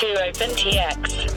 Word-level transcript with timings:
to 0.00 0.06
OpenTX. 0.28 1.32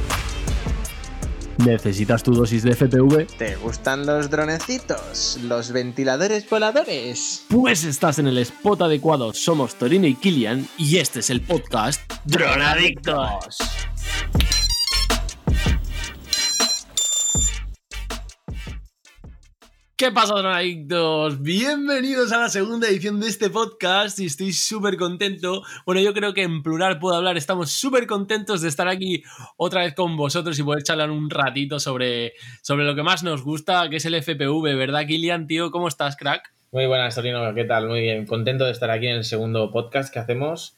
¿Necesitas 1.65 2.23
tu 2.23 2.33
dosis 2.33 2.63
de 2.63 2.75
FPV? 2.75 3.27
¿Te 3.37 3.55
gustan 3.55 4.05
los 4.05 4.29
dronecitos? 4.29 5.39
¿Los 5.43 5.71
ventiladores 5.71 6.49
voladores? 6.49 7.45
Pues 7.49 7.83
estás 7.83 8.19
en 8.19 8.27
el 8.27 8.37
spot 8.37 8.81
adecuado. 8.81 9.33
Somos 9.33 9.75
Torino 9.75 10.07
y 10.07 10.15
Kilian 10.15 10.67
y 10.77 10.97
este 10.97 11.19
es 11.19 11.29
el 11.29 11.41
podcast 11.41 12.01
Dronadictos. 12.25 13.57
¿Qué 19.99 20.13
pasa, 20.13 20.33
Dronadictos? 20.33 21.41
Bienvenidos 21.41 22.31
a 22.31 22.39
la 22.39 22.47
segunda 22.47 22.87
edición 22.87 23.19
de 23.19 23.27
este 23.27 23.49
podcast 23.49 24.17
y 24.19 24.27
estoy 24.27 24.53
súper 24.53 24.95
contento. 24.95 25.61
Bueno, 25.85 25.99
yo 25.99 26.13
creo 26.13 26.33
que 26.33 26.43
en 26.43 26.63
plural 26.63 26.99
puedo 26.99 27.17
hablar. 27.17 27.35
Estamos 27.35 27.71
súper 27.71 28.07
contentos 28.07 28.61
de 28.61 28.69
estar 28.69 28.87
aquí 28.87 29.23
otra 29.57 29.81
vez 29.81 29.93
con 29.95 30.15
vosotros 30.15 30.57
y 30.57 30.63
poder 30.63 30.83
charlar 30.83 31.11
un 31.11 31.29
ratito 31.29 31.81
sobre, 31.81 32.31
sobre 32.61 32.85
lo 32.85 32.95
que 32.95 33.03
más 33.03 33.23
nos 33.23 33.43
gusta, 33.43 33.89
que 33.89 33.97
es 33.97 34.05
el 34.05 34.15
FPV, 34.15 34.77
¿verdad, 34.77 35.05
Kilian, 35.05 35.47
tío? 35.47 35.69
¿Cómo 35.69 35.89
estás, 35.89 36.15
crack? 36.15 36.49
Muy 36.71 36.85
buenas, 36.85 37.13
Torino, 37.15 37.53
¿qué 37.53 37.65
tal? 37.65 37.89
Muy 37.89 37.99
bien, 37.99 38.25
contento 38.25 38.63
de 38.63 38.71
estar 38.71 38.91
aquí 38.91 39.07
en 39.07 39.17
el 39.17 39.25
segundo 39.25 39.69
podcast 39.69 40.13
que 40.13 40.19
hacemos. 40.19 40.77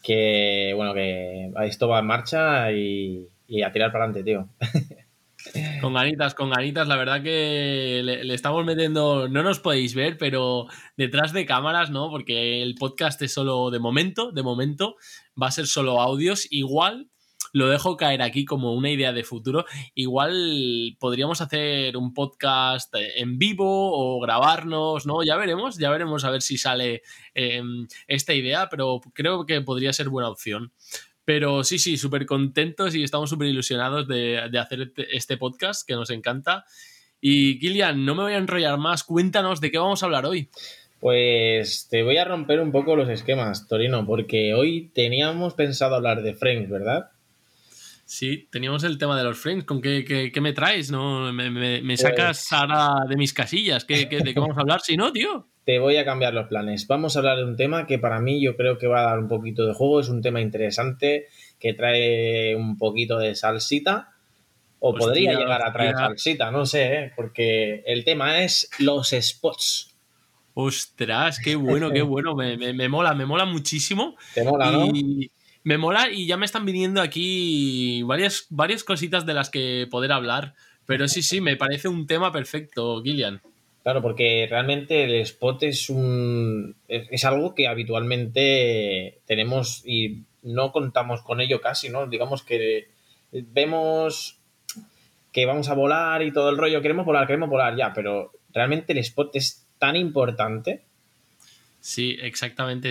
Que, 0.00 0.74
bueno, 0.76 0.94
que 0.94 1.50
esto 1.64 1.88
va 1.88 1.98
en 1.98 2.06
marcha 2.06 2.70
y, 2.70 3.26
y 3.48 3.62
a 3.62 3.72
tirar 3.72 3.90
para 3.90 4.04
adelante, 4.04 4.22
tío. 4.22 4.48
Con 5.80 5.94
ganitas, 5.94 6.34
con 6.34 6.50
ganitas, 6.50 6.88
la 6.88 6.96
verdad 6.96 7.22
que 7.22 8.02
le, 8.04 8.34
estamos 8.34 8.64
metiendo, 8.64 9.28
no 9.28 9.42
nos 9.42 9.60
podéis 9.60 9.94
ver, 9.94 10.18
pero 10.18 10.66
detrás 10.96 11.32
de 11.32 11.46
cámaras, 11.46 11.90
¿no? 11.90 12.10
Porque 12.10 12.62
el 12.62 12.74
podcast 12.74 13.20
es 13.22 13.32
solo 13.32 13.70
de 13.70 13.78
momento, 13.78 14.32
de 14.32 14.42
momento, 14.42 14.96
va 15.40 15.48
a 15.48 15.52
ser 15.52 15.66
solo 15.66 16.00
audios. 16.00 16.46
Igual 16.50 17.08
lo 17.52 17.68
dejo 17.68 17.96
caer 17.96 18.22
aquí 18.22 18.44
como 18.44 18.74
una 18.74 18.90
idea 18.90 19.12
de 19.12 19.24
futuro. 19.24 19.64
Igual 19.94 20.96
podríamos 20.98 21.40
hacer 21.40 21.96
un 21.96 22.14
podcast 22.14 22.94
en 22.94 23.38
vivo 23.38 23.66
o 23.66 24.20
grabarnos, 24.20 25.06
¿no? 25.06 25.22
Ya 25.22 25.36
veremos, 25.36 25.78
ya 25.78 25.90
veremos 25.90 26.24
a 26.24 26.30
ver 26.30 26.42
si 26.42 26.58
sale 26.58 27.02
eh, 27.34 27.62
esta 28.06 28.34
idea, 28.34 28.68
pero 28.68 29.00
creo 29.14 29.46
que 29.46 29.60
podría 29.60 29.92
ser 29.92 30.08
buena 30.08 30.28
opción. 30.28 30.72
Pero 31.30 31.62
sí, 31.62 31.78
sí, 31.78 31.96
súper 31.96 32.26
contentos 32.26 32.92
y 32.96 33.04
estamos 33.04 33.30
súper 33.30 33.46
ilusionados 33.46 34.08
de, 34.08 34.48
de, 34.50 34.58
hacer 34.58 34.92
este 35.12 35.36
podcast 35.36 35.86
que 35.86 35.94
nos 35.94 36.10
encanta. 36.10 36.64
Y 37.20 37.60
Kilian, 37.60 38.04
no 38.04 38.16
me 38.16 38.24
voy 38.24 38.32
a 38.32 38.38
enrollar 38.38 38.76
más, 38.78 39.04
cuéntanos 39.04 39.60
de 39.60 39.70
qué 39.70 39.78
vamos 39.78 40.02
a 40.02 40.06
hablar 40.06 40.26
hoy. 40.26 40.48
Pues 40.98 41.86
te 41.88 42.02
voy 42.02 42.16
a 42.16 42.24
romper 42.24 42.58
un 42.58 42.72
poco 42.72 42.96
los 42.96 43.08
esquemas, 43.08 43.68
Torino, 43.68 44.04
porque 44.04 44.54
hoy 44.54 44.90
teníamos 44.92 45.54
pensado 45.54 45.94
hablar 45.94 46.24
de 46.24 46.34
frames, 46.34 46.68
¿verdad? 46.68 47.10
Sí, 48.10 48.48
teníamos 48.50 48.82
el 48.82 48.98
tema 48.98 49.16
de 49.16 49.22
los 49.22 49.38
frames. 49.38 49.62
¿Con 49.62 49.80
qué, 49.80 50.04
qué, 50.04 50.32
qué 50.32 50.40
me 50.40 50.52
traes? 50.52 50.90
¿No? 50.90 51.32
¿Me, 51.32 51.48
me, 51.48 51.80
me 51.80 51.96
sacas 51.96 52.44
pues... 52.50 52.60
ahora 52.60 53.04
de 53.08 53.16
mis 53.16 53.32
casillas? 53.32 53.84
¿Qué, 53.84 54.08
qué, 54.08 54.18
¿De 54.18 54.34
qué 54.34 54.40
vamos 54.40 54.58
a 54.58 54.62
hablar? 54.62 54.80
Si 54.80 54.96
no, 54.96 55.12
tío. 55.12 55.46
Te 55.64 55.78
voy 55.78 55.96
a 55.96 56.04
cambiar 56.04 56.34
los 56.34 56.48
planes. 56.48 56.88
Vamos 56.88 57.14
a 57.14 57.20
hablar 57.20 57.36
de 57.36 57.44
un 57.44 57.54
tema 57.54 57.86
que 57.86 58.00
para 58.00 58.18
mí 58.18 58.42
yo 58.42 58.56
creo 58.56 58.78
que 58.78 58.88
va 58.88 59.02
a 59.02 59.10
dar 59.10 59.20
un 59.20 59.28
poquito 59.28 59.64
de 59.64 59.74
juego. 59.74 60.00
Es 60.00 60.08
un 60.08 60.22
tema 60.22 60.40
interesante 60.40 61.28
que 61.60 61.72
trae 61.72 62.56
un 62.56 62.76
poquito 62.76 63.16
de 63.16 63.36
salsita. 63.36 64.08
O 64.80 64.88
hostia, 64.90 65.06
podría 65.06 65.38
llegar 65.38 65.62
a 65.62 65.72
traer 65.72 65.94
hostia. 65.94 66.08
salsita, 66.08 66.50
no 66.50 66.66
sé, 66.66 66.94
¿eh? 66.94 67.12
porque 67.14 67.84
el 67.86 68.04
tema 68.04 68.42
es 68.42 68.68
los 68.80 69.10
spots. 69.10 69.94
Ostras, 70.54 71.38
qué 71.38 71.54
bueno, 71.54 71.92
qué 71.92 72.02
bueno. 72.02 72.34
Me, 72.34 72.56
me, 72.56 72.72
me 72.72 72.88
mola, 72.88 73.14
me 73.14 73.24
mola 73.24 73.44
muchísimo. 73.44 74.16
Te 74.34 74.42
mola, 74.42 74.72
¿no? 74.72 74.90
Me 75.62 75.78
mola 75.78 76.10
y 76.10 76.26
ya 76.26 76.36
me 76.36 76.46
están 76.46 76.64
viniendo 76.64 77.02
aquí 77.02 78.02
varias, 78.02 78.46
varias 78.50 78.84
cositas 78.84 79.26
de 79.26 79.34
las 79.34 79.50
que 79.50 79.86
poder 79.90 80.12
hablar. 80.12 80.54
Pero 80.86 81.06
sí, 81.08 81.22
sí, 81.22 81.40
me 81.40 81.56
parece 81.56 81.88
un 81.88 82.06
tema 82.06 82.32
perfecto, 82.32 83.02
Gillian. 83.02 83.40
Claro, 83.82 84.02
porque 84.02 84.46
realmente 84.48 85.04
el 85.04 85.14
spot 85.22 85.62
es 85.62 85.88
un 85.88 86.76
es 86.88 87.24
algo 87.24 87.54
que 87.54 87.66
habitualmente 87.66 89.20
tenemos 89.26 89.82
y 89.86 90.24
no 90.42 90.70
contamos 90.72 91.22
con 91.22 91.40
ello 91.40 91.60
casi, 91.60 91.88
¿no? 91.88 92.06
Digamos 92.06 92.42
que 92.42 92.88
vemos 93.32 94.38
que 95.32 95.46
vamos 95.46 95.68
a 95.68 95.74
volar 95.74 96.22
y 96.22 96.32
todo 96.32 96.50
el 96.50 96.58
rollo, 96.58 96.82
queremos 96.82 97.06
volar, 97.06 97.26
queremos 97.26 97.48
volar 97.48 97.76
ya, 97.76 97.92
pero 97.92 98.32
realmente 98.52 98.92
el 98.92 98.98
spot 98.98 99.36
es 99.36 99.66
tan 99.78 99.96
importante 99.96 100.82
Sí, 101.80 102.16
exactamente. 102.20 102.90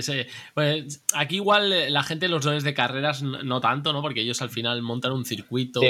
Pues 0.56 1.04
aquí 1.14 1.36
igual 1.36 1.94
la 1.94 2.04
gente 2.04 2.28
los 2.28 2.44
drones 2.44 2.64
de 2.64 2.74
carreras 2.74 3.22
no 3.22 3.62
tanto, 3.62 3.94
¿no? 3.94 4.02
Porque 4.02 4.22
ellos 4.22 4.42
al 4.42 4.50
final 4.50 4.82
montan 4.82 5.12
un 5.12 5.26
circuito 5.26 5.82
y, 5.84 5.90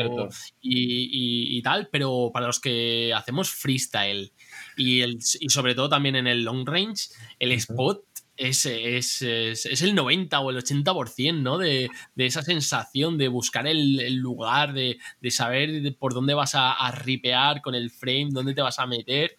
y, 0.61 1.57
y, 1.57 1.61
tal, 1.61 1.87
pero 1.91 2.31
para 2.33 2.47
los 2.47 2.59
que 2.59 3.13
hacemos 3.15 3.49
freestyle 3.51 4.33
y, 4.75 5.01
el, 5.01 5.19
y 5.39 5.49
sobre 5.49 5.75
todo 5.75 5.87
también 5.87 6.17
en 6.17 6.27
el 6.27 6.43
long 6.43 6.67
range, 6.67 7.09
el 7.39 7.53
spot 7.53 8.03
es, 8.39 8.65
es, 8.65 9.21
es, 9.21 9.65
es, 9.65 9.81
el 9.81 9.93
90 9.93 10.39
o 10.39 10.49
el 10.49 10.57
80%, 10.57 11.41
¿no? 11.41 11.57
De, 11.57 11.89
de 12.15 12.25
esa 12.25 12.41
sensación 12.41 13.17
de 13.17 13.27
buscar 13.27 13.67
el, 13.67 13.99
el 13.99 14.15
lugar, 14.15 14.73
de, 14.73 14.97
de, 15.19 15.31
saber 15.31 15.95
por 15.99 16.13
dónde 16.13 16.33
vas 16.33 16.55
a, 16.55 16.71
a, 16.71 16.91
ripear 16.91 17.61
con 17.61 17.75
el 17.75 17.91
frame, 17.91 18.29
dónde 18.31 18.53
te 18.53 18.61
vas 18.61 18.79
a 18.79 18.87
meter. 18.87 19.35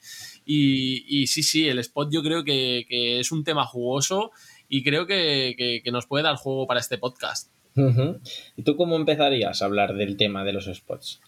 Y, 0.53 1.05
y 1.07 1.29
sí, 1.29 1.45
sí, 1.45 1.69
el 1.69 1.79
spot 1.79 2.09
yo 2.11 2.25
creo 2.25 2.43
que, 2.43 2.85
que, 2.89 3.21
es 3.21 3.31
un 3.31 3.45
tema 3.45 3.65
jugoso 3.67 4.33
y 4.69 4.83
creo 4.83 5.07
que, 5.07 5.55
que, 5.57 5.81
que 5.85 5.93
nos 5.93 6.09
puede 6.09 6.25
dar 6.25 6.35
juego 6.35 6.67
para 6.67 6.81
este 6.81 6.99
podcast. 6.99 7.53
Uh 7.77 7.83
-huh. 7.83 8.21
¿Y 8.57 8.65
tú 8.65 8.75
cómo 8.75 8.97
empezarías 8.97 9.63
a 9.63 9.67
hablar 9.67 9.95
del 9.95 10.17
tema 10.17 10.43
de 10.43 10.53
los 10.53 10.65
spots? 10.65 11.21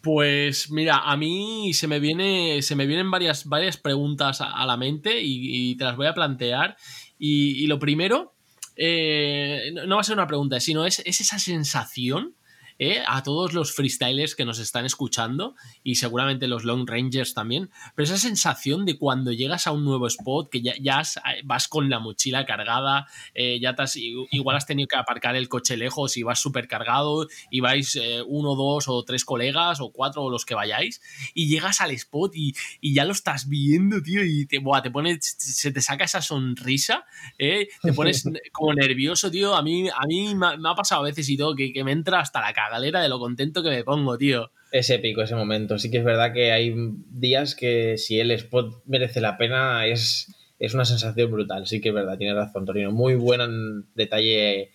Pues 0.00 0.72
mira, 0.72 0.98
a 1.04 1.16
mí 1.16 1.72
se 1.72 1.86
me, 1.86 2.00
viene, 2.00 2.60
se 2.62 2.74
me 2.74 2.86
vienen 2.86 3.12
varias, 3.12 3.44
varias 3.44 3.76
preguntas 3.76 4.40
a, 4.40 4.50
a 4.50 4.66
la 4.66 4.76
mente 4.76 5.22
y, 5.22 5.70
y, 5.70 5.76
te 5.76 5.84
las 5.84 5.96
voy 5.96 6.08
a 6.08 6.14
plantear. 6.14 6.76
Y, 7.16 7.62
y 7.62 7.68
lo 7.68 7.78
primero, 7.78 8.34
eh, 8.74 9.70
no 9.86 9.94
va 9.94 10.00
a 10.00 10.04
ser 10.04 10.16
una 10.16 10.26
pregunta, 10.26 10.58
sino 10.58 10.84
es, 10.84 10.98
es 11.06 11.20
esa 11.20 11.38
sensación 11.38 12.34
¿eh? 12.78 13.02
a 13.06 13.22
todos 13.22 13.52
los 13.52 13.74
freestylers 13.74 14.34
que 14.34 14.44
nos 14.44 14.58
están 14.58 14.84
escuchando 14.84 15.54
y 15.82 15.96
seguramente 15.96 16.46
los 16.46 16.64
long 16.64 16.88
rangers 16.88 17.34
también, 17.34 17.70
pero 17.94 18.04
esa 18.04 18.18
sensación 18.18 18.86
de 18.86 18.98
cuando 18.98 19.32
llegas 19.32 19.66
a 19.66 19.72
un 19.72 19.84
nuevo 19.84 20.06
spot, 20.06 20.50
que 20.50 20.62
ya, 20.62 20.74
ya 20.80 21.00
has, 21.00 21.20
vas 21.44 21.68
con 21.68 21.90
la 21.90 21.98
mochila 21.98 22.46
cargada, 22.46 23.06
eh, 23.34 23.58
ya 23.60 23.74
te 23.74 23.82
has, 23.82 23.96
igual 23.96 24.56
has 24.56 24.66
tenido 24.66 24.88
que 24.88 24.96
aparcar 24.96 25.36
el 25.36 25.48
coche 25.48 25.76
lejos 25.76 26.16
y 26.16 26.22
vas 26.22 26.40
súper 26.40 26.68
cargado 26.68 27.26
y 27.50 27.60
vais 27.60 27.96
eh, 27.96 28.22
uno, 28.26 28.54
dos 28.54 28.88
o 28.88 29.02
tres 29.04 29.24
colegas 29.24 29.80
o 29.80 29.90
cuatro 29.90 30.22
o 30.22 30.30
los 30.30 30.44
que 30.44 30.54
vayáis 30.54 31.00
y 31.34 31.48
llegas 31.48 31.80
al 31.80 31.90
spot 31.92 32.34
y, 32.34 32.54
y 32.80 32.94
ya 32.94 33.04
lo 33.04 33.12
estás 33.12 33.48
viendo, 33.48 34.02
tío, 34.02 34.24
y 34.24 34.46
te, 34.46 34.58
buah, 34.58 34.82
te 34.82 34.90
pone, 34.90 35.18
se 35.20 35.72
te 35.72 35.80
saca 35.80 36.04
esa 36.04 36.22
sonrisa, 36.22 37.04
¿eh? 37.38 37.68
te 37.82 37.92
pones 37.92 38.24
como 38.52 38.74
nervioso, 38.74 39.30
tío, 39.30 39.54
a 39.54 39.62
mí, 39.62 39.88
a 39.88 40.06
mí 40.06 40.34
me 40.34 40.68
ha 40.68 40.74
pasado 40.74 41.02
a 41.02 41.04
veces 41.04 41.28
y 41.28 41.36
todo 41.36 41.54
que, 41.54 41.72
que 41.72 41.84
me 41.84 41.92
entra 41.92 42.20
hasta 42.20 42.40
la 42.40 42.52
cara 42.52 42.67
galera 42.70 43.02
de 43.02 43.08
lo 43.08 43.18
contento 43.18 43.62
que 43.62 43.70
me 43.70 43.84
pongo, 43.84 44.18
tío. 44.18 44.50
Es 44.72 44.90
épico 44.90 45.22
ese 45.22 45.34
momento. 45.34 45.78
Sí 45.78 45.90
que 45.90 45.98
es 45.98 46.04
verdad 46.04 46.32
que 46.32 46.52
hay 46.52 46.74
días 47.10 47.54
que 47.54 47.96
si 47.98 48.20
el 48.20 48.30
spot 48.32 48.82
merece 48.86 49.20
la 49.20 49.38
pena 49.38 49.86
es, 49.86 50.34
es 50.58 50.74
una 50.74 50.84
sensación 50.84 51.30
brutal. 51.30 51.66
Sí 51.66 51.80
que 51.80 51.88
es 51.88 51.94
verdad, 51.94 52.18
tienes 52.18 52.36
razón, 52.36 52.66
Torino. 52.66 52.90
Muy 52.90 53.14
buen 53.14 53.86
detalle 53.94 54.70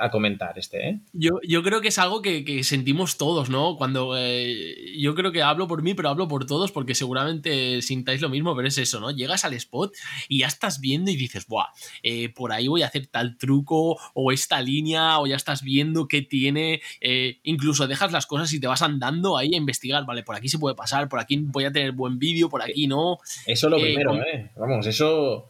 a 0.00 0.10
comentar 0.10 0.58
este, 0.58 0.88
¿eh? 0.88 1.00
Yo, 1.12 1.40
yo 1.46 1.62
creo 1.62 1.80
que 1.80 1.88
es 1.88 1.98
algo 1.98 2.22
que, 2.22 2.44
que 2.44 2.64
sentimos 2.64 3.16
todos, 3.16 3.50
¿no? 3.50 3.76
Cuando 3.76 4.16
eh, 4.16 4.94
yo 4.98 5.14
creo 5.14 5.32
que 5.32 5.42
hablo 5.42 5.66
por 5.66 5.82
mí, 5.82 5.94
pero 5.94 6.08
hablo 6.08 6.28
por 6.28 6.46
todos 6.46 6.72
porque 6.72 6.94
seguramente 6.94 7.82
sintáis 7.82 8.20
lo 8.20 8.28
mismo, 8.28 8.54
pero 8.54 8.68
es 8.68 8.78
eso, 8.78 9.00
¿no? 9.00 9.10
Llegas 9.10 9.44
al 9.44 9.54
spot 9.54 9.94
y 10.28 10.40
ya 10.40 10.46
estás 10.46 10.80
viendo 10.80 11.10
y 11.10 11.16
dices, 11.16 11.46
¡buah! 11.46 11.66
Eh, 12.02 12.28
por 12.30 12.52
ahí 12.52 12.68
voy 12.68 12.82
a 12.82 12.86
hacer 12.86 13.06
tal 13.06 13.36
truco 13.36 13.98
o 14.14 14.32
esta 14.32 14.60
línea 14.60 15.18
o 15.18 15.26
ya 15.26 15.36
estás 15.36 15.62
viendo 15.62 16.08
qué 16.08 16.22
tiene, 16.22 16.80
eh, 17.00 17.38
incluso 17.42 17.86
dejas 17.86 18.12
las 18.12 18.26
cosas 18.26 18.52
y 18.52 18.60
te 18.60 18.66
vas 18.66 18.82
andando 18.82 19.36
ahí 19.36 19.54
a 19.54 19.58
investigar, 19.58 20.04
vale, 20.06 20.22
por 20.22 20.36
aquí 20.36 20.48
se 20.48 20.58
puede 20.58 20.74
pasar, 20.74 21.08
por 21.08 21.20
aquí 21.20 21.38
voy 21.38 21.64
a 21.64 21.72
tener 21.72 21.92
buen 21.92 22.18
vídeo, 22.18 22.48
por 22.48 22.62
aquí 22.62 22.86
no. 22.86 23.18
Eso 23.46 23.66
es 23.66 23.70
lo 23.70 23.78
primero. 23.78 24.14
¿eh? 24.14 24.50
Vamos, 24.56 24.86
eso... 24.86 25.48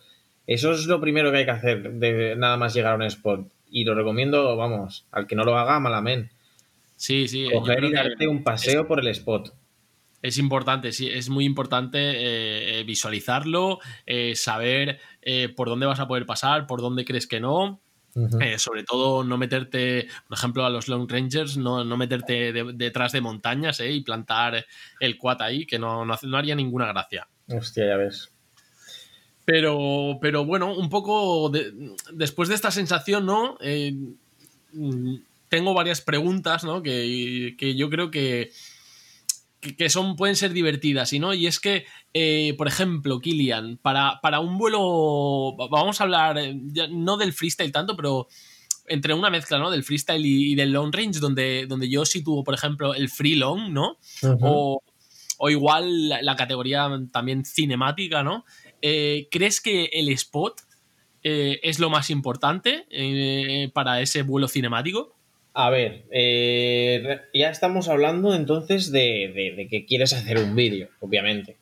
Eso 0.49 0.71
es 0.71 0.87
lo 0.87 1.01
primero 1.01 1.33
que 1.33 1.39
hay 1.39 1.45
que 1.45 1.51
hacer 1.51 1.95
de 1.95 2.37
nada 2.37 2.57
más 2.57 2.73
llegar 2.73 2.93
a 2.93 2.95
un 2.95 3.03
spot 3.03 3.49
y 3.71 3.85
lo 3.85 3.95
recomiendo, 3.95 4.57
vamos, 4.57 5.07
al 5.11 5.27
que 5.27 5.37
no 5.37 5.45
lo 5.45 5.59
haga, 5.59 5.79
malamente. 5.81 6.33
Sí, 6.97 7.29
sí. 7.29 7.49
Coger 7.53 7.85
y 7.85 7.93
darte 7.93 8.27
un 8.27 8.43
paseo 8.43 8.83
es, 8.83 8.87
por 8.87 9.01
el 9.01 9.09
spot. 9.09 9.55
Es 10.23 10.39
importante, 10.39 10.93
sí, 10.93 11.09
es 11.09 11.29
muy 11.29 11.45
importante 11.45 11.99
eh, 12.01 12.85
visualizarlo, 12.85 13.81
eh, 14.07 14.35
saber 14.35 14.99
eh, 15.23 15.49
por 15.51 15.69
dónde 15.69 15.87
vas 15.87 16.01
a 16.01 16.09
poder 16.09 16.27
pasar, 16.27 16.67
por 16.67 16.81
dónde 16.81 17.05
crees 17.05 17.27
que 17.27 17.41
no. 17.41 17.81
Uh 18.15 18.29
-huh. 18.29 18.57
sobre 18.57 18.83
todo 18.83 19.25
no 19.25 19.37
meterte, 19.37 20.09
por 20.27 20.39
ejemplo, 20.39 20.65
a 20.65 20.71
los 20.71 20.89
Long 20.89 21.07
Rangers, 21.07 21.59
no, 21.59 21.85
no 21.85 21.99
meterte 21.99 22.51
de, 22.51 22.73
detrás 22.73 23.13
de 23.13 23.21
montañas 23.21 23.79
y 23.81 24.01
plantar 24.01 24.65
el 25.01 25.19
quad 25.19 25.43
ahí, 25.43 25.67
que 25.67 25.79
no, 25.79 26.07
no, 26.07 26.17
no 26.23 26.37
haría 26.39 26.55
ninguna 26.55 26.87
gracia. 26.87 27.29
Hostia, 27.47 27.87
ya 27.87 27.97
ves. 27.99 28.36
Pero, 29.47 30.19
pero 30.21 30.45
bueno, 30.45 30.75
un 30.75 30.91
poco 30.91 31.49
de, 31.49 31.73
después 32.13 32.49
de 32.49 32.57
esta 32.57 32.71
sensación, 32.71 33.25
¿no? 33.25 33.57
Eh, 33.63 33.95
tengo 35.49 35.73
varias 35.73 36.01
preguntas, 36.01 36.65
¿no? 36.65 36.83
Que, 36.83 37.55
que 37.57 37.77
yo 37.77 37.89
creo 37.89 38.11
que, 38.11 38.51
que 39.61 39.89
son, 39.89 40.17
pueden 40.17 40.37
ser 40.37 40.53
divertidas, 40.53 41.13
¿no? 41.15 41.33
Y 41.33 41.47
es 41.47 41.61
que, 41.61 41.87
eh, 42.13 42.55
por 42.59 42.69
ejemplo, 42.69 43.21
Kilian, 43.21 43.79
para, 43.79 44.21
para, 44.21 44.41
un 44.41 44.59
vuelo, 44.59 45.55
vamos 45.71 46.01
a 46.01 46.05
hablar, 46.05 46.39
eh, 46.39 46.55
no 46.91 47.17
del 47.17 47.33
freestyle 47.33 47.73
tanto, 47.73 47.97
pero 47.97 48.27
entre 48.89 49.15
una 49.15 49.31
mezcla, 49.31 49.59
¿no? 49.59 49.71
Del 49.71 49.85
freestyle 49.85 50.25
y, 50.25 50.55
del 50.55 50.73
long 50.73 50.93
range, 50.93 51.19
donde, 51.21 51.67
donde 51.67 51.89
yo 51.89 52.05
sitúo, 52.05 52.45
por 52.45 52.55
ejemplo, 52.55 52.95
el 52.95 53.09
free 53.09 53.35
long, 53.35 53.73
¿no? 53.73 53.99
o, 54.41 54.83
o, 55.39 55.51
igual 55.51 56.09
la, 56.09 56.37
categoría 56.37 56.89
también 57.11 57.45
cinemática, 57.45 58.23
¿no? 58.23 58.45
Eh, 58.83 59.29
¿Crees 59.31 59.61
que 59.61 59.91
el 59.93 60.09
spot 60.11 60.61
es 61.29 61.81
lo 61.81 61.91
más 61.91 62.11
importante 62.11 62.87
para 63.73 64.01
ese 64.01 64.23
vuelo 64.23 64.47
cinemático? 64.47 65.17
A 65.59 65.71
ver, 65.71 66.05
eh, 66.11 67.19
ya 67.33 67.49
estamos 67.49 67.89
hablando 67.89 68.35
entonces 68.35 68.93
de, 68.93 69.67
que 69.71 69.87
quieres 69.87 70.13
hacer 70.13 70.37
un 70.37 70.55
vídeo, 70.55 70.91
obviamente. 71.01 71.57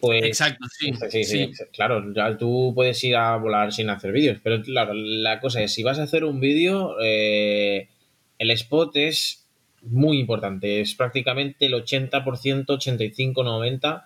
Pues, 0.00 0.24
Exacto, 0.24 0.66
sí. 0.68 0.92
Sí, 1.10 1.22
sí, 1.22 1.50
Claro, 1.72 2.12
ya 2.12 2.36
tú 2.36 2.72
puedes 2.74 3.04
ir 3.04 3.14
a 3.14 3.36
volar 3.36 3.72
sin 3.72 3.88
hacer 3.88 4.10
vídeos, 4.10 4.40
pero 4.42 4.60
claro, 4.62 4.94
la 4.94 5.38
cosa 5.38 5.62
es, 5.62 5.72
si 5.72 5.84
vas 5.84 6.00
a 6.00 6.02
hacer 6.02 6.24
un 6.24 6.40
vídeo, 6.40 6.96
eh, 7.00 7.88
el 8.36 8.50
spot 8.50 8.96
es 8.96 9.46
muy 9.82 10.18
importante, 10.18 10.80
es 10.80 10.96
prácticamente 10.96 11.66
el 11.66 11.74
80%, 11.74 12.64
85, 12.68 13.44
90% 13.44 14.02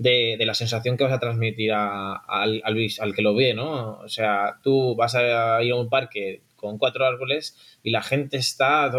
de, 0.00 0.36
de 0.38 0.46
la 0.46 0.54
sensación 0.54 0.96
que 0.96 1.04
vas 1.04 1.12
a 1.12 1.20
transmitir 1.20 1.72
al, 1.72 2.62
al, 2.64 2.88
al 3.00 3.14
que 3.14 3.22
lo 3.22 3.34
ve, 3.34 3.52
¿no? 3.52 3.98
O 3.98 4.08
sea, 4.08 4.56
tú 4.62 4.96
vas 4.96 5.14
a 5.14 5.62
ir 5.62 5.72
a 5.72 5.76
un 5.76 5.90
parque 5.90 6.40
con 6.56 6.78
cuatro 6.78 7.04
árboles 7.04 7.54
y 7.82 7.90
la 7.90 8.02
gente 8.02 8.38
está 8.38 8.90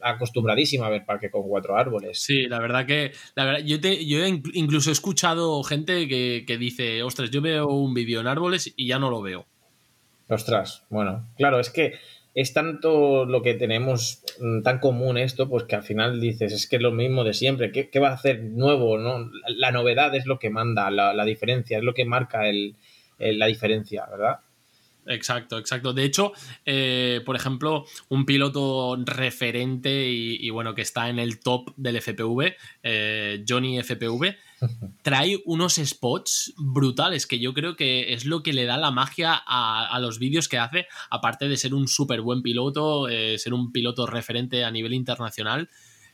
acostumbradísima 0.00 0.86
a 0.86 0.90
ver 0.90 1.04
parque 1.04 1.30
con 1.30 1.42
cuatro 1.42 1.76
árboles. 1.76 2.22
Sí, 2.22 2.46
la 2.46 2.58
verdad 2.58 2.86
que 2.86 3.12
la 3.34 3.44
verdad, 3.44 3.60
yo, 3.66 3.80
te, 3.80 4.06
yo 4.06 4.26
incluso 4.26 4.88
he 4.88 4.94
escuchado 4.94 5.62
gente 5.62 6.08
que, 6.08 6.44
que 6.46 6.56
dice, 6.56 7.02
ostras, 7.02 7.30
yo 7.30 7.42
veo 7.42 7.66
un 7.66 7.92
vídeo 7.92 8.20
en 8.20 8.26
árboles 8.26 8.72
y 8.76 8.86
ya 8.86 8.98
no 8.98 9.10
lo 9.10 9.20
veo. 9.20 9.46
Ostras, 10.26 10.86
bueno, 10.88 11.28
claro, 11.36 11.60
es 11.60 11.68
que 11.68 11.94
es 12.34 12.52
tanto 12.52 13.24
lo 13.24 13.42
que 13.42 13.54
tenemos 13.54 14.22
mm, 14.40 14.62
tan 14.62 14.78
común 14.78 15.18
esto, 15.18 15.48
pues 15.48 15.64
que 15.64 15.76
al 15.76 15.82
final 15.82 16.20
dices, 16.20 16.52
es 16.52 16.66
que 16.66 16.76
es 16.76 16.82
lo 16.82 16.92
mismo 16.92 17.24
de 17.24 17.34
siempre, 17.34 17.72
¿qué, 17.72 17.90
qué 17.90 17.98
va 17.98 18.10
a 18.10 18.14
hacer 18.14 18.42
nuevo? 18.42 18.98
¿no? 18.98 19.30
La 19.48 19.72
novedad 19.72 20.14
es 20.14 20.26
lo 20.26 20.38
que 20.38 20.50
manda, 20.50 20.90
la, 20.90 21.14
la 21.14 21.24
diferencia, 21.24 21.78
es 21.78 21.84
lo 21.84 21.94
que 21.94 22.04
marca 22.04 22.48
el, 22.48 22.76
la 23.18 23.46
diferencia, 23.46 24.06
¿verdad? 24.10 24.40
Exacto, 25.06 25.58
exacto. 25.58 25.92
De 25.92 26.04
hecho, 26.04 26.32
eh, 26.64 27.20
por 27.24 27.34
ejemplo, 27.34 27.84
un 28.08 28.26
piloto 28.26 28.96
referente 29.04 30.08
y, 30.08 30.50
bueno, 30.50 30.74
que 30.74 30.82
está 30.82 31.08
en 31.08 31.18
el 31.18 31.40
top 31.40 31.72
del 31.76 32.00
FPV, 32.00 32.54
eh, 32.82 33.44
Johnny 33.48 33.82
FPV, 33.82 34.36
trae 35.02 35.38
unos 35.44 35.74
spots 35.76 36.54
brutales 36.56 37.26
que 37.26 37.38
yo 37.38 37.54
creo 37.54 37.76
que 37.76 38.12
es 38.12 38.24
lo 38.24 38.42
que 38.42 38.52
le 38.52 38.64
da 38.64 38.76
la 38.76 38.90
magia 38.90 39.40
a, 39.46 39.98
los 40.00 40.18
vídeos 40.18 40.48
que 40.48 40.58
hace, 40.58 40.86
aparte 41.10 41.48
de 41.48 41.56
ser 41.56 41.74
un 41.74 41.88
súper 41.88 42.20
buen 42.20 42.42
piloto, 42.42 43.08
eh, 43.08 43.38
ser 43.38 43.54
un 43.54 43.72
piloto 43.72 44.06
referente 44.06 44.64
a 44.64 44.70
nivel 44.70 44.94
internacional 44.94 45.68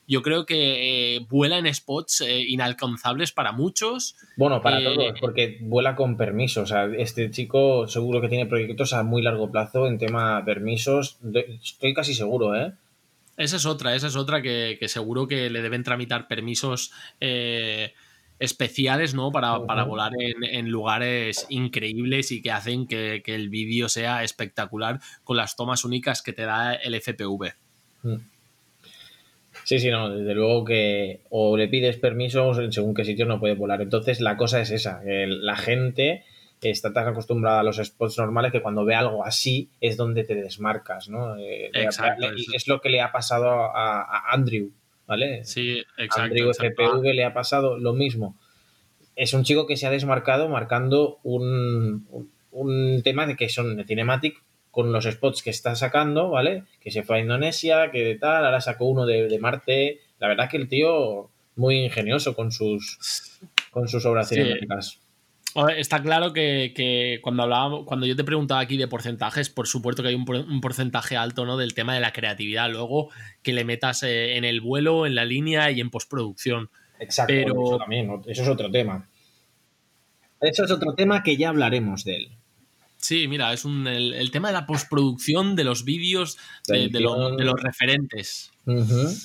yo 0.09 0.23
creo 0.23 0.47
que 0.47 1.17
eh, 1.17 1.27
vuela 1.29 1.59
en 1.59 1.73
spots 1.73 2.21
eh, 2.21 2.43
inalcanzables 2.47 3.33
para 3.33 3.53
muchos. 3.53 4.17
Bueno, 4.37 4.63
para 4.63 4.81
eh, 4.81 4.85
todos, 4.85 5.21
porque 5.21 5.59
vuela 5.61 5.97
con 5.97 6.17
permisos. 6.17 6.65
O 6.65 6.67
sea, 6.67 6.87
este 6.97 7.31
chico 7.31 7.89
seguro 7.89 8.21
que 8.21 8.29
tiene 8.29 8.47
proyectos 8.47 8.93
a 8.93 9.03
muy 9.03 9.23
largo 9.23 9.51
plazo 9.51 9.87
en 9.87 9.99
tema 9.99 10.45
permisos. 10.45 11.19
estoy 11.63 11.93
casi 11.95 12.15
seguro, 12.15 12.55
¿eh? 12.55 12.73
Esa 13.37 13.57
es 13.57 13.67
otra, 13.67 13.95
esa 13.95 14.07
es 14.07 14.17
otra 14.17 14.41
que, 14.41 14.79
seguro 14.87 15.29
que 15.29 15.51
le 15.51 15.61
deben 15.61 15.83
tramitar 15.83 16.27
permisos 16.27 16.91
especiales, 18.39 19.15
¿no? 19.15 19.33
Para, 19.33 19.57
volar 19.85 20.13
en, 20.19 20.69
lugares 20.69 21.47
increíbles 21.49 22.33
y 22.33 22.43
que 22.43 22.51
hacen 22.51 22.87
que, 22.87 23.23
el 23.25 23.49
vídeo 23.49 23.89
sea 23.89 24.23
espectacular 24.23 25.01
con 25.25 25.37
las 25.37 25.57
tomas 25.57 25.85
únicas 25.85 26.23
que 26.23 26.33
te 26.33 26.43
da 26.43 26.75
el 26.75 26.95
FPV. 26.95 27.55
Mm. 28.03 28.17
Sí, 29.65 29.81
sí, 29.81 29.91
no, 29.91 30.11
desde 30.11 30.35
luego 30.35 30.65
que 30.65 31.23
o 31.31 31.57
le 31.57 31.67
pides 31.67 31.97
permiso 31.97 32.61
en 32.61 32.73
según 32.73 32.95
qué 32.95 33.05
sitio 33.05 33.27
no 33.27 33.41
puede 33.41 33.55
volar. 33.55 33.81
Entonces 33.81 34.21
la 34.21 34.37
cosa 34.37 34.61
es 34.61 34.71
esa, 34.71 35.01
la 35.05 35.57
gente 35.57 36.25
está 36.71 36.93
tan 36.93 37.09
acostumbrada 37.09 37.61
a 37.61 37.63
los 37.63 37.77
spots 37.77 38.19
normales 38.19 38.53
que 38.53 38.63
cuando 38.63 38.85
ve 38.85 38.95
algo 38.95 39.25
así 39.25 39.71
es 39.81 39.97
donde 39.97 40.25
te 40.25 40.35
desmarcas, 40.35 41.09
¿no? 41.09 41.37
Eh, 41.37 41.71
exacto. 41.73 42.27
es 42.55 42.67
lo 42.69 42.81
que 42.81 42.91
le 42.91 43.01
ha 43.01 43.13
pasado 43.13 43.49
a, 43.51 44.33
Andrew, 44.33 44.71
¿vale? 45.07 45.45
Sí, 45.45 45.83
exacto. 45.99 46.23
Andrew 46.23 46.53
FPV 46.53 47.15
le 47.15 47.25
ha 47.25 47.33
pasado 47.33 47.79
lo 47.79 47.95
mismo. 47.95 48.37
Es 49.15 49.33
un 49.33 49.45
chico 49.45 49.67
que 49.67 49.77
se 49.77 49.87
ha 49.87 49.91
desmarcado 49.91 50.49
marcando 50.49 51.19
un, 51.23 52.29
un 52.51 53.03
tema 53.03 53.27
de 53.27 53.37
que 53.37 53.49
son 53.49 53.77
de 53.77 53.85
Cinematic 53.85 54.43
con 54.71 54.93
los 54.93 55.05
spots 55.05 55.43
que 55.43 55.49
está 55.49 55.75
sacando, 55.75 56.29
¿vale? 56.29 56.65
Que 56.81 56.91
se 56.91 57.03
fue 57.03 57.17
a 57.17 57.21
Indonesia, 57.21 57.91
que 57.91 58.05
de 58.05 58.17
tal, 58.17 58.45
ahora 58.45 58.61
sacó 58.61 58.85
uno 58.85 59.07
de, 59.07 59.39
Marte. 59.39 60.01
La 60.19 60.29
verdad 60.29 60.51
que 60.51 60.59
el 60.59 60.69
tío 60.69 61.31
muy 61.55 61.85
ingenioso 61.85 62.35
con 62.35 62.53
sus, 62.53 63.41
con 63.71 63.89
sus 63.89 64.05
obras 64.05 64.29
cinemáticas. 64.29 65.01
Está 65.77 66.03
claro 66.03 66.33
que, 66.33 67.19
cuando 67.23 67.43
hablábamos, 67.45 67.85
cuando 67.85 68.07
yo 68.07 68.15
te 68.15 68.25
preguntaba 68.25 68.61
aquí 68.61 68.77
de 68.77 68.89
porcentajes, 68.89 69.49
por 69.49 69.67
supuesto 69.67 70.03
que 70.03 70.11
hay 70.11 70.15
un, 70.15 70.61
porcentaje 70.61 71.17
alto 71.17 71.47
¿no? 71.47 71.57
del 71.57 71.75
tema 71.75 71.95
de 71.95 72.01
la 72.01 72.13
creatividad, 72.13 72.71
luego 72.71 73.09
que 73.43 73.53
le 73.53 73.65
metas 73.65 74.03
eh, 74.03 74.37
en 74.37 74.45
el 74.45 74.61
vuelo, 74.61 75.07
en 75.07 75.15
la 75.15 75.25
línea 75.25 75.71
y 75.71 75.81
en 75.81 75.91
postproducción. 75.91 76.69
Exacto, 76.99 77.35
eso 77.35 77.79
también, 77.79 78.11
eso 78.27 78.43
es 78.43 78.49
otro 78.49 78.71
tema. 78.71 79.09
Eso 80.41 80.65
es 80.65 80.71
otro 80.71 80.95
tema 80.95 81.23
que 81.23 81.37
ya 81.37 81.49
hablaremos 81.49 82.05
de 82.05 82.17
él. 82.17 82.29
Sí, 82.99 83.29
mira, 83.29 83.53
es 83.53 83.65
un, 83.65 83.87
el, 83.87 84.31
tema 84.31 84.49
de 84.49 84.55
la 84.55 84.67
postproducción 84.67 85.55
de 85.55 85.65
los 85.65 85.85
vídeos 85.85 86.39
de, 86.67 86.89
los 87.01 87.63
referentes. 87.63 88.51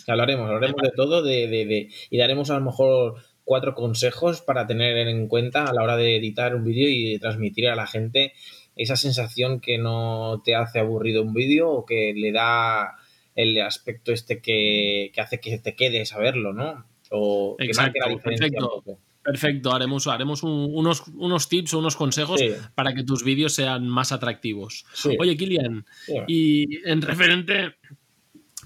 Hablaremos, 0.08 0.50
hablaremos 0.50 0.82
de 0.82 0.92
todo 0.96 1.24
de, 1.24 1.90
y 2.10 2.18
daremos 2.18 2.50
a 2.52 2.56
lo 2.56 2.62
mejor 2.62 3.16
cuatro 3.52 3.76
consejos 3.76 4.40
para 4.40 4.66
tener 4.66 4.96
en 5.10 5.28
cuenta 5.28 5.66
a 5.66 5.74
la 5.74 5.84
hora 5.84 5.98
de 5.98 6.16
editar 6.16 6.56
un 6.56 6.64
vídeo 6.64 6.88
y 6.88 7.20
transmitir 7.20 7.68
a 7.68 7.76
la 7.76 7.86
gente 7.86 8.32
esa 8.78 8.96
sensación 8.96 9.60
que 9.60 9.78
no 9.78 10.42
te 10.46 10.56
hace 10.56 10.80
aburrido 10.80 11.22
un 11.22 11.34
vídeo 11.34 11.70
o 11.70 11.86
que 11.86 12.14
le 12.16 12.32
da 12.32 12.96
el 13.36 13.60
aspecto 13.60 14.14
este 14.14 14.40
que, 14.40 15.12
hace 15.18 15.42
que 15.42 15.58
te 15.58 15.76
quedes 15.76 16.14
a 16.14 16.20
verlo, 16.20 16.54
¿no? 16.54 16.86
O 17.10 17.58
que 17.58 17.74
marque 17.76 18.00
la 18.00 18.08
diferencia 18.08 18.48
un 18.58 18.70
poco. 18.70 19.00
Perfecto, 19.22 19.74
haremos, 19.74 20.08
haremos 20.08 20.44
unos, 20.44 21.04
unos 21.10 21.50
tips 21.50 21.74
o 21.74 21.80
unos 21.80 21.98
consejos 21.98 22.40
para 22.74 22.94
que 22.94 23.04
tus 23.04 23.26
vídeos 23.26 23.54
sean 23.54 23.86
más 23.86 24.14
atractivos. 24.14 24.86
Oye, 25.20 25.36
Kilian, 25.36 25.86
y 26.26 26.88
en 26.90 27.02
referente, 27.02 27.76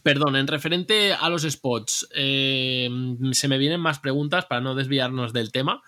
perdón, 0.05 0.35
en 0.35 0.45
referente 0.45 1.13
a 1.13 1.29
los 1.29 1.41
spots, 1.41 2.07
eh, 2.15 2.87
se 3.31 3.47
me 3.47 3.57
vienen 3.57 3.81
más 3.81 3.97
preguntas 3.97 4.45
para 4.45 4.61
no 4.61 4.75
desviarnos 4.75 5.33
del 5.33 5.51
tema. 5.51 5.81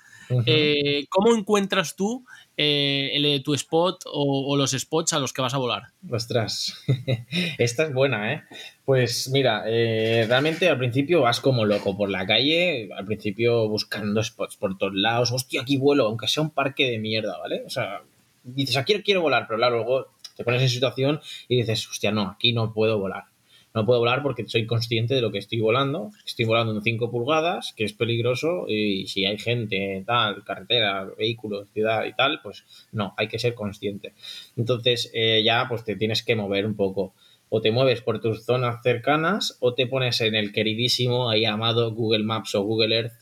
Eh, 0.47 1.05
¿Cómo 1.12 1.36
encuentras 1.36 1.95
tú 1.95 2.25
eh, 2.57 3.39
tu 3.45 3.53
spot 3.53 4.05
o, 4.12 4.57
los 4.57 4.71
spots 4.71 5.13
a 5.13 5.19
los 5.19 5.33
que 5.33 5.43
vas 5.43 5.53
a 5.53 5.59
volar? 5.59 5.83
Ostras, 6.09 6.83
esta 7.59 7.83
es 7.83 7.93
buena, 7.93 8.33
¿eh? 8.33 8.43
Pues 8.86 9.29
mira, 9.29 9.65
eh, 9.67 10.25
realmente 10.27 10.67
al 10.67 10.79
principio 10.79 11.21
vas 11.21 11.39
como 11.39 11.65
loco 11.65 11.95
por 11.95 12.09
la 12.09 12.25
calle, 12.25 12.89
al 12.97 13.05
principio 13.05 13.69
buscando 13.69 14.24
spots 14.24 14.57
por 14.57 14.79
todos 14.79 14.95
lados, 14.95 15.31
hostia, 15.31 15.62
aquí 15.62 15.77
vuelo, 15.77 16.07
aunque 16.07 16.27
sea 16.27 16.41
un 16.41 16.50
parque 16.50 16.89
de 16.89 16.97
mierda, 16.97 17.38
¿vale? 17.38 17.62
O 17.67 17.69
sea, 17.69 18.01
dices, 18.43 18.77
aquí 18.77 19.00
quiero 19.03 19.21
volar, 19.21 19.45
pero 19.47 19.59
claro, 19.59 19.75
luego 19.75 20.07
te 20.36 20.43
pones 20.43 20.63
en 20.63 20.69
situación 20.69 21.21
y 21.47 21.57
dices, 21.57 21.88
hostia, 21.88 22.12
no, 22.12 22.31
aquí 22.31 22.51
no 22.51 22.74
puedo 22.74 22.97
volar 22.97 23.25
no 23.74 23.86
puedo 23.86 24.00
volar 24.00 24.24
porque 24.24 24.47
soy 24.47 24.65
consciente 24.65 25.13
de 25.13 25.21
lo 25.21 25.31
que 25.31 25.38
estoy 25.38 25.59
volando. 25.59 26.12
Estoy 26.25 26.45
volando 26.45 26.74
en 26.74 26.81
5 26.81 27.12
pulgadas, 27.12 27.74
que 27.75 27.83
es 27.83 27.93
peligroso, 27.93 28.65
y 28.67 29.07
si 29.07 29.25
hay 29.25 29.38
gente, 29.38 30.03
tal, 30.05 30.43
carretera, 30.43 31.07
vehículos, 31.17 31.67
ciudad 31.74 32.05
y 32.05 32.13
tal, 32.13 32.41
pues 32.41 32.65
no, 32.91 33.13
hay 33.17 33.27
que 33.27 33.39
ser 33.39 33.53
consciente. 33.53 34.13
Entonces 34.55 35.12
eh, 35.13 35.43
ya 35.43 35.67
pues 35.69 35.83
te 35.83 35.95
tienes 35.95 36.24
que 36.24 36.36
mover 36.36 36.65
un 36.65 36.75
poco. 36.75 37.13
O 37.50 37.62
te 37.62 37.71
mueves 37.71 38.01
por 38.01 38.19
tus 38.19 38.45
zonas 38.45 38.81
cercanas 38.83 39.57
o 39.62 39.74
te 39.74 39.88
pones 39.88 40.19
en 40.21 40.36
el 40.36 40.51
queridísimo 40.51 41.29
ahí 41.29 41.45
amado 41.45 41.93
Google 41.93 42.24
Maps 42.24 42.55
o 42.55 42.63
Google 42.63 42.95
Earth, 42.95 43.13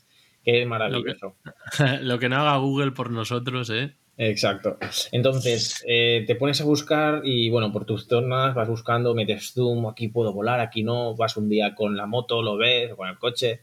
que 0.43 0.61
es 0.61 0.67
maravilloso. 0.67 1.35
lo 2.01 2.17
que 2.17 2.29
no 2.29 2.37
haga 2.37 2.57
Google 2.57 2.91
por 2.91 3.11
nosotros, 3.11 3.69
¿eh? 3.69 3.93
Exacto. 4.17 4.77
Entonces, 5.11 5.83
eh, 5.87 6.23
te 6.25 6.35
pones 6.35 6.61
a 6.61 6.63
buscar 6.63 7.21
y, 7.25 7.49
bueno, 7.49 7.71
por 7.71 7.85
tus 7.85 8.07
zonas 8.07 8.55
vas 8.55 8.67
buscando, 8.67 9.13
metes 9.13 9.51
zoom, 9.53 9.87
aquí 9.87 10.07
puedo 10.07 10.31
volar, 10.31 10.61
aquí 10.61 10.83
no, 10.83 11.15
vas 11.15 11.35
un 11.35 11.49
día 11.49 11.75
con 11.75 11.97
la 11.97 12.05
moto, 12.05 12.41
lo 12.41 12.55
ves, 12.55 12.93
con 12.95 13.09
el 13.09 13.17
coche 13.17 13.61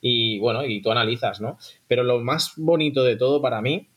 y, 0.00 0.38
bueno, 0.40 0.64
y 0.64 0.82
tú 0.82 0.90
analizas, 0.90 1.40
¿no? 1.40 1.58
Pero 1.88 2.02
lo 2.02 2.20
más 2.20 2.52
bonito 2.56 3.02
de 3.02 3.16
todo 3.16 3.40
para 3.40 3.62
mí 3.62 3.88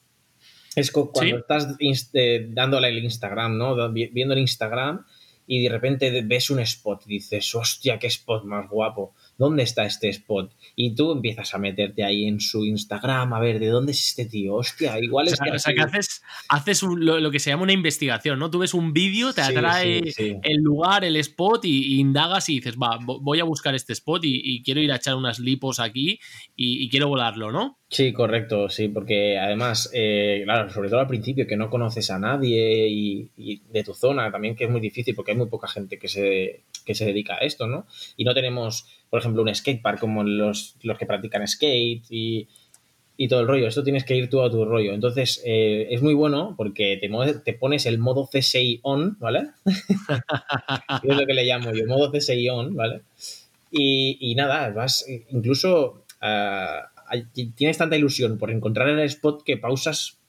es 0.78 0.92
cuando 0.92 1.38
estás 1.38 1.76
eh, 2.14 2.48
dándole 2.50 2.88
el 2.88 3.04
Instagram, 3.04 3.58
¿no? 3.58 3.92
Viendo 3.92 4.34
el 4.34 4.40
Instagram 4.40 5.06
y 5.48 5.64
de 5.64 5.70
repente 5.70 6.22
ves 6.22 6.50
un 6.50 6.60
spot 6.60 7.04
y 7.08 7.10
dices, 7.10 7.56
hostia, 7.56 8.00
qué 8.00 8.08
spot 8.08 8.46
más 8.46 8.70
guapo. 8.70 9.14
¿Dónde 9.38 9.64
está 9.64 9.86
este 9.86 10.10
spot? 10.10 10.52
Y 10.76 10.96
tú 10.96 11.12
empiezas 11.12 11.54
a 11.54 11.58
meterte 11.58 12.04
ahí 12.04 12.26
en 12.26 12.40
su 12.40 12.66
Instagram, 12.66 13.34
a 13.34 13.40
ver, 13.40 13.60
¿de 13.60 13.68
dónde 13.68 13.92
es 13.92 14.08
este 14.10 14.26
tío? 14.26 14.56
Hostia, 14.56 15.00
igual 15.00 15.28
es 15.28 15.40
que... 15.40 15.52
O 15.52 15.60
sea, 15.60 15.74
que 15.74 15.82
haces, 15.82 16.24
haces 16.50 16.84
lo, 16.84 17.32
que 17.32 17.40
se 17.40 17.50
llama 17.50 17.64
una 17.64 17.74
investigación, 17.74 18.40
¿no? 18.40 18.50
Tú 18.50 18.60
ves 18.60 18.74
un 18.74 18.94
vídeo, 18.94 19.34
te 19.34 19.42
atrae 19.42 20.02
el 20.18 20.58
lugar, 20.58 21.04
el 21.04 21.16
spot 21.18 21.66
y, 21.66 22.00
indagas 22.00 22.50
y 22.50 22.56
dices, 22.56 22.76
va, 22.76 23.00
voy 23.02 23.40
a 23.40 23.44
buscar 23.44 23.76
este 23.76 23.94
spot 23.94 24.22
y, 24.26 24.64
quiero 24.64 24.82
ir 24.82 24.92
a 24.92 24.96
echar 24.98 25.16
unas 25.16 25.40
lipos 25.40 25.80
aquí 25.80 26.20
y, 26.56 26.90
quiero 26.90 27.08
volarlo, 27.08 27.52
¿no? 27.52 27.78
Sí, 27.90 28.12
correcto, 28.12 28.70
sí, 28.70 28.90
porque 28.90 29.38
además, 29.38 29.90
eh, 29.94 30.42
claro, 30.44 30.70
sobre 30.70 30.90
todo 30.90 31.00
al 31.00 31.08
principio, 31.08 31.48
que 31.48 31.56
no 31.56 31.70
conoces 31.70 32.10
a 32.12 32.20
nadie 32.20 32.88
y, 32.90 33.30
de 33.72 33.84
tu 33.84 33.94
zona 33.94 34.32
también, 34.32 34.56
que 34.56 34.66
es 34.66 34.70
muy 34.70 34.82
difícil 34.82 35.16
porque 35.16 35.32
hay 35.32 35.38
muy 35.38 35.48
poca 35.48 35.68
gente 35.68 35.98
que 35.98 36.08
se, 36.08 36.64
que 36.88 36.96
se 36.96 37.06
dedica 37.06 37.36
a 37.36 37.40
esto, 37.40 37.68
¿no? 37.68 37.86
Y 38.16 38.24
no 38.24 38.34
tenemos 38.34 38.88
por 39.10 39.20
ejemplo, 39.20 39.42
un 39.42 39.54
skatepark 39.54 40.00
como 40.00 40.24
los, 40.24 40.76
los 40.84 40.98
que 40.98 41.06
practican 41.06 41.48
skate 41.48 42.06
y, 42.10 42.48
todo 43.30 43.40
el 43.40 43.48
rollo. 43.48 43.68
Esto 43.68 43.84
tienes 43.84 44.04
que 44.04 44.16
ir 44.16 44.30
tú 44.30 44.42
a 44.44 44.52
tu 44.52 44.64
rollo. 44.64 44.94
Entonces, 44.94 45.42
eh, 45.44 45.88
es 45.90 46.04
muy 46.04 46.14
bueno 46.14 46.54
porque 46.56 46.98
te, 47.02 47.10
te, 47.44 47.54
pones 47.54 47.88
el 47.88 47.98
modo 47.98 48.30
CSI 48.32 48.80
on, 48.84 49.18
¿vale? 49.20 49.48
es 49.66 51.18
lo 51.18 51.26
que 51.26 51.34
le 51.34 51.46
llamo 51.46 51.72
yo, 51.74 51.88
modo 51.88 52.12
CSI 52.12 52.48
on, 52.50 52.76
¿vale? 52.76 53.02
Y, 53.72 54.34
nada, 54.36 54.70
vas, 54.70 55.06
incluso 55.32 56.04
ah, 56.22 56.90
tienes 57.56 57.78
tanta 57.78 57.98
ilusión 57.98 58.38
por 58.38 58.52
encontrar 58.52 58.88
el 58.88 59.00
spot 59.00 59.44
que 59.44 59.58
pausas 59.58 60.20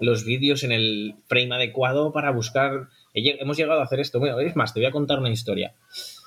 los 0.00 0.24
vídeos 0.24 0.64
en 0.64 0.72
el 0.72 1.14
frame 1.28 1.54
adecuado 1.54 2.12
para 2.12 2.32
buscar. 2.32 2.88
Hemos 3.14 3.56
llegado 3.56 3.80
a 3.80 3.84
hacer 3.84 4.00
esto. 4.00 4.18
Bueno, 4.18 4.40
es 4.40 4.56
más, 4.56 4.74
te 4.74 4.80
voy 4.80 4.86
a 4.86 4.90
contar 4.90 5.20
una 5.20 5.30
historia. 5.30 5.72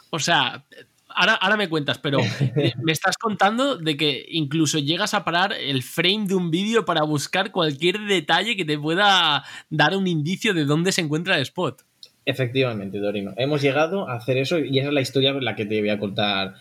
O 0.10 0.20
sea, 0.20 0.64
ahora, 1.10 1.58
me 1.58 1.70
cuentas, 1.70 1.98
pero 1.98 2.20
me 2.84 2.92
estás 2.92 3.18
contando 3.18 3.78
de 3.78 3.98
que 3.98 4.26
incluso 4.30 4.80
llegas 4.80 5.14
a 5.14 5.26
parar 5.26 5.54
el 5.54 5.84
frame 5.84 6.26
de 6.28 6.36
un 6.36 6.50
vídeo 6.50 6.86
para 6.86 7.04
buscar 7.04 7.52
cualquier 7.52 8.00
detalle 8.00 8.56
que 8.56 8.66
te 8.66 8.78
pueda 8.78 9.44
dar 9.70 9.96
un 9.96 10.08
indicio 10.08 10.54
de 10.54 10.66
dónde 10.66 10.92
se 10.92 11.02
encuentra 11.02 11.36
el 11.36 11.42
spot. 11.42 11.84
Efectivamente, 12.26 13.00
Dorino. 13.00 13.34
Hemos 13.38 13.62
llegado 13.62 14.10
a 14.10 14.16
hacer 14.16 14.38
eso 14.38 14.60
y 14.60 14.80
esa 14.80 14.90
es 14.90 14.94
la 14.94 15.02
historia 15.02 15.34
la 15.34 15.56
que 15.56 15.66
te 15.66 15.80
voy 15.80 15.90
a 15.90 15.98
contar 15.98 16.56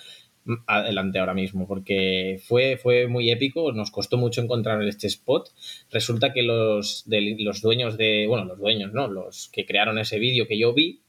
adelante 0.66 1.18
ahora 1.18 1.34
mismo, 1.34 1.66
porque 1.66 2.40
fue, 2.44 2.76
fue 2.76 3.08
muy 3.08 3.30
épico, 3.30 3.72
nos 3.72 3.90
costó 3.90 4.16
mucho 4.16 4.40
encontrar 4.40 4.82
este 4.82 5.06
spot. 5.06 5.48
Resulta 5.90 6.32
que 6.32 6.42
los, 6.42 7.04
los 7.06 7.60
dueños 7.60 7.96
de, 7.96 8.26
bueno, 8.28 8.44
los 8.44 8.58
dueños, 8.58 8.92
¿no? 8.92 9.08
Los 9.08 9.48
que 9.52 9.66
crearon 9.66 9.98
ese 9.98 10.18
vídeo 10.18 10.46
que 10.46 10.58
yo 10.58 10.72
vi, 10.72 11.00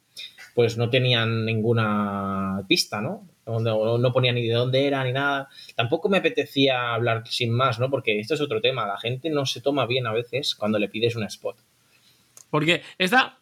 pues 0.56 0.78
no 0.78 0.90
tenían 0.90 1.46
ninguna 1.46 2.64
pista, 2.68 3.02
¿no? 3.02 3.28
No, 3.46 3.98
no 3.98 4.12
ponía 4.12 4.34
ni 4.34 4.46
de 4.46 4.54
dónde 4.54 4.88
era 4.88 5.04
ni 5.04 5.14
nada. 5.14 5.50
Tampoco 5.76 6.10
me 6.10 6.18
apetecía 6.18 6.94
hablar 6.94 7.24
sin 7.28 7.52
más, 7.52 7.80
¿no? 7.80 7.90
Porque 7.90 8.20
esto 8.20 8.34
es 8.34 8.42
otro 8.42 8.60
tema. 8.60 8.86
La 8.88 8.98
gente 8.98 9.30
no 9.30 9.46
se 9.46 9.62
toma 9.62 9.86
bien 9.86 10.06
a 10.08 10.12
veces 10.12 10.56
cuando 10.56 10.80
le 10.80 10.90
pides 10.90 11.16
un 11.16 11.24
spot. 11.24 11.58
Porque 12.50 12.82
esta. 12.98 13.40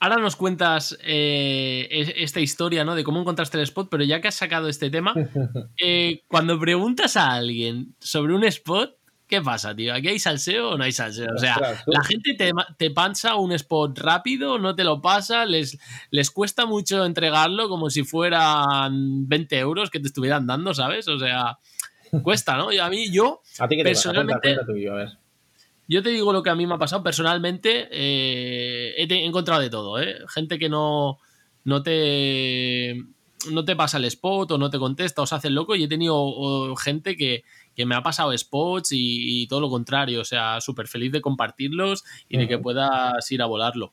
Ahora 0.00 0.16
nos 0.16 0.36
cuentas 0.36 0.98
eh, 1.02 2.12
esta 2.16 2.40
historia, 2.40 2.84
¿no? 2.84 2.94
De 2.94 3.04
cómo 3.04 3.20
encontraste 3.20 3.56
el 3.56 3.64
spot, 3.64 3.88
pero 3.90 4.04
ya 4.04 4.20
que 4.20 4.28
has 4.28 4.34
sacado 4.34 4.68
este 4.68 4.90
tema, 4.90 5.14
eh, 5.82 6.22
cuando 6.28 6.58
preguntas 6.58 7.16
a 7.16 7.32
alguien 7.32 7.94
sobre 8.00 8.34
un 8.34 8.44
spot, 8.44 8.96
¿Qué 9.26 9.40
pasa, 9.40 9.74
tío? 9.74 9.94
¿Aquí 9.94 10.08
hay 10.08 10.18
salseo 10.18 10.70
o 10.70 10.78
no 10.78 10.84
hay 10.84 10.92
salseo? 10.92 11.28
O 11.34 11.38
sea, 11.38 11.56
la 11.86 12.04
gente 12.04 12.34
te, 12.34 12.52
te, 12.76 12.90
pancha 12.90 13.36
un 13.36 13.52
spot 13.52 13.98
rápido, 13.98 14.58
no 14.58 14.74
te 14.74 14.84
lo 14.84 15.00
pasa, 15.00 15.46
les, 15.46 15.78
les 16.10 16.30
cuesta 16.30 16.66
mucho 16.66 17.06
entregarlo 17.06 17.70
como 17.70 17.88
si 17.88 18.04
fueran 18.04 19.26
20 19.26 19.58
euros 19.58 19.90
que 19.90 19.98
te 19.98 20.08
estuvieran 20.08 20.46
dando, 20.46 20.74
¿sabes? 20.74 21.08
O 21.08 21.18
sea, 21.18 21.58
cuesta, 22.22 22.56
¿no? 22.56 22.70
Y 22.70 22.78
a 22.78 22.90
mí, 22.90 23.10
yo, 23.10 23.40
personalmente, 23.82 24.56
yo 25.88 26.02
te 26.02 26.10
digo 26.10 26.32
lo 26.32 26.42
que 26.42 26.50
a 26.50 26.54
mí 26.54 26.66
me 26.66 26.74
ha 26.74 26.78
pasado. 26.78 27.02
Personalmente, 27.02 27.88
eh, 27.90 28.94
he, 28.96 29.24
encontrado 29.24 29.60
de 29.60 29.70
todo, 29.70 30.00
¿eh? 30.00 30.16
Gente 30.28 30.58
que 30.58 30.68
no, 30.68 31.18
no 31.64 31.82
te 31.82 32.96
no 33.50 33.64
te 33.66 33.76
pasa 33.76 33.98
el 33.98 34.06
spot 34.06 34.52
o 34.52 34.58
no 34.58 34.70
te 34.70 34.78
contesta 34.78 35.20
o 35.20 35.26
se 35.26 35.34
hace 35.34 35.48
el 35.48 35.54
loco 35.54 35.76
y 35.76 35.84
he 35.84 35.88
tenido 35.88 36.74
gente 36.76 37.14
que, 37.14 37.44
que 37.76 37.84
me 37.84 37.94
ha 37.94 38.02
pasado 38.02 38.36
spots 38.36 38.90
y, 38.92 39.46
todo 39.48 39.60
lo 39.60 39.68
contrario. 39.68 40.20
O 40.20 40.24
sea, 40.24 40.60
súper 40.60 40.88
feliz 40.88 41.12
de 41.12 41.20
compartirlos 41.20 42.04
y 42.28 42.38
de 42.38 42.48
que 42.48 42.58
puedas 42.58 43.30
ir 43.30 43.42
a 43.42 43.46
volarlo. 43.46 43.92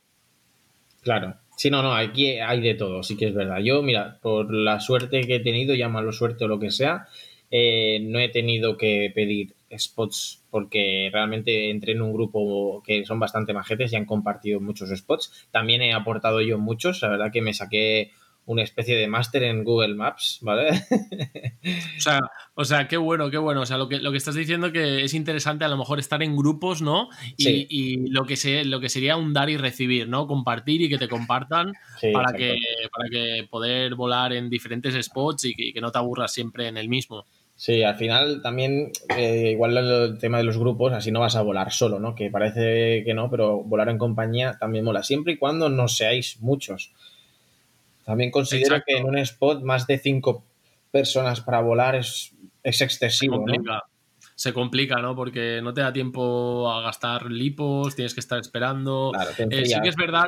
Claro. 1.02 1.36
Sí, 1.56 1.70
no, 1.70 1.82
no, 1.82 1.94
aquí 1.94 2.38
hay 2.40 2.60
de 2.60 2.74
todo, 2.74 3.02
sí 3.02 3.16
que 3.16 3.26
es 3.26 3.34
verdad. 3.34 3.58
Yo, 3.62 3.82
mira, 3.82 4.18
por 4.22 4.52
la 4.52 4.80
suerte 4.80 5.20
que 5.22 5.36
he 5.36 5.40
tenido, 5.40 5.74
llámalo 5.74 6.12
suerte 6.12 6.44
o 6.44 6.48
lo 6.48 6.58
que 6.58 6.70
sea, 6.70 7.06
eh, 7.50 8.00
no 8.00 8.18
he 8.18 8.30
tenido 8.30 8.76
que 8.76 9.12
pedir 9.14 9.54
spots 9.76 10.44
porque 10.50 11.10
realmente 11.12 11.70
entré 11.70 11.92
en 11.92 12.02
un 12.02 12.12
grupo 12.12 12.82
que 12.84 13.04
son 13.04 13.18
bastante 13.18 13.52
majetes 13.52 13.92
y 13.92 13.96
han 13.96 14.04
compartido 14.04 14.60
muchos 14.60 14.90
spots. 14.90 15.48
También 15.50 15.82
he 15.82 15.92
aportado 15.92 16.40
yo 16.40 16.58
muchos, 16.58 17.02
la 17.02 17.08
verdad 17.08 17.32
que 17.32 17.42
me 17.42 17.54
saqué 17.54 18.12
una 18.44 18.62
especie 18.62 18.96
de 18.96 19.06
máster 19.06 19.44
en 19.44 19.62
Google 19.62 19.94
Maps, 19.94 20.38
¿vale? 20.42 20.70
o, 21.96 22.00
sea, 22.00 22.20
o 22.54 22.64
sea, 22.64 22.88
qué 22.88 22.96
bueno, 22.96 23.30
qué 23.30 23.38
bueno. 23.38 23.60
O 23.60 23.66
sea, 23.66 23.78
lo 23.78 23.88
que, 23.88 23.98
lo 23.98 24.10
que 24.10 24.16
estás 24.16 24.34
diciendo 24.34 24.72
que 24.72 25.04
es 25.04 25.14
interesante 25.14 25.64
a 25.64 25.68
lo 25.68 25.76
mejor 25.76 26.00
estar 26.00 26.22
en 26.22 26.36
grupos, 26.36 26.82
¿no? 26.82 27.08
Y, 27.36 28.08
lo, 28.10 28.24
que 28.24 28.36
se, 28.36 28.64
lo 28.64 28.80
que 28.80 28.88
sería 28.88 29.16
un 29.16 29.32
dar 29.32 29.48
y 29.48 29.56
recibir, 29.56 30.08
¿no? 30.08 30.26
Compartir 30.26 30.82
y 30.82 30.88
que 30.88 30.98
te 30.98 31.08
compartan 31.08 31.72
para, 32.12 32.32
que, 32.32 32.56
para 32.92 33.08
que 33.08 33.46
poder 33.48 33.94
volar 33.94 34.32
en 34.32 34.50
diferentes 34.50 34.94
spots 35.04 35.44
y 35.44 35.72
que, 35.72 35.80
no 35.80 35.92
te 35.92 35.98
aburras 35.98 36.32
siempre 36.32 36.66
en 36.66 36.76
el 36.76 36.88
mismo. 36.88 37.26
Sí, 37.62 37.84
al 37.84 37.94
final 37.94 38.42
también, 38.42 38.90
eh, 39.16 39.52
igual 39.52 39.76
el 39.76 40.18
tema 40.18 40.38
de 40.38 40.42
los 40.42 40.58
grupos, 40.58 40.92
así 40.92 41.12
no 41.12 41.20
vas 41.20 41.36
a 41.36 41.42
volar 41.42 41.70
solo, 41.70 42.00
¿no? 42.00 42.12
Que 42.16 42.28
parece 42.28 43.04
que 43.04 43.14
no, 43.14 43.30
pero 43.30 43.62
volar 43.62 43.88
en 43.88 43.98
compañía 43.98 44.58
también 44.58 44.84
mola, 44.84 45.04
siempre 45.04 45.34
y 45.34 45.36
cuando 45.36 45.68
no 45.68 45.86
seáis 45.86 46.40
muchos. 46.40 46.92
También 48.04 48.32
considero 48.32 48.82
que 48.84 48.96
en 48.96 49.04
un 49.04 49.16
spot 49.16 49.62
más 49.62 49.86
de 49.86 50.00
cinco 50.00 50.42
personas 50.90 51.40
para 51.40 51.60
volar 51.60 51.94
es, 51.94 52.34
es 52.64 52.80
excesivo. 52.80 53.34
Se 53.34 53.38
complica. 53.38 53.74
¿no? 53.74 53.80
Se 54.34 54.52
complica, 54.52 54.96
¿no? 54.96 55.14
Porque 55.14 55.60
no 55.62 55.72
te 55.72 55.82
da 55.82 55.92
tiempo 55.92 56.68
a 56.68 56.82
gastar 56.82 57.30
lipos, 57.30 57.94
tienes 57.94 58.12
que 58.12 58.18
estar 58.18 58.40
esperando. 58.40 59.12
Eh, 59.38 59.66
sí 59.66 59.80
que 59.80 59.88
es 59.88 59.94
verdad. 59.94 60.26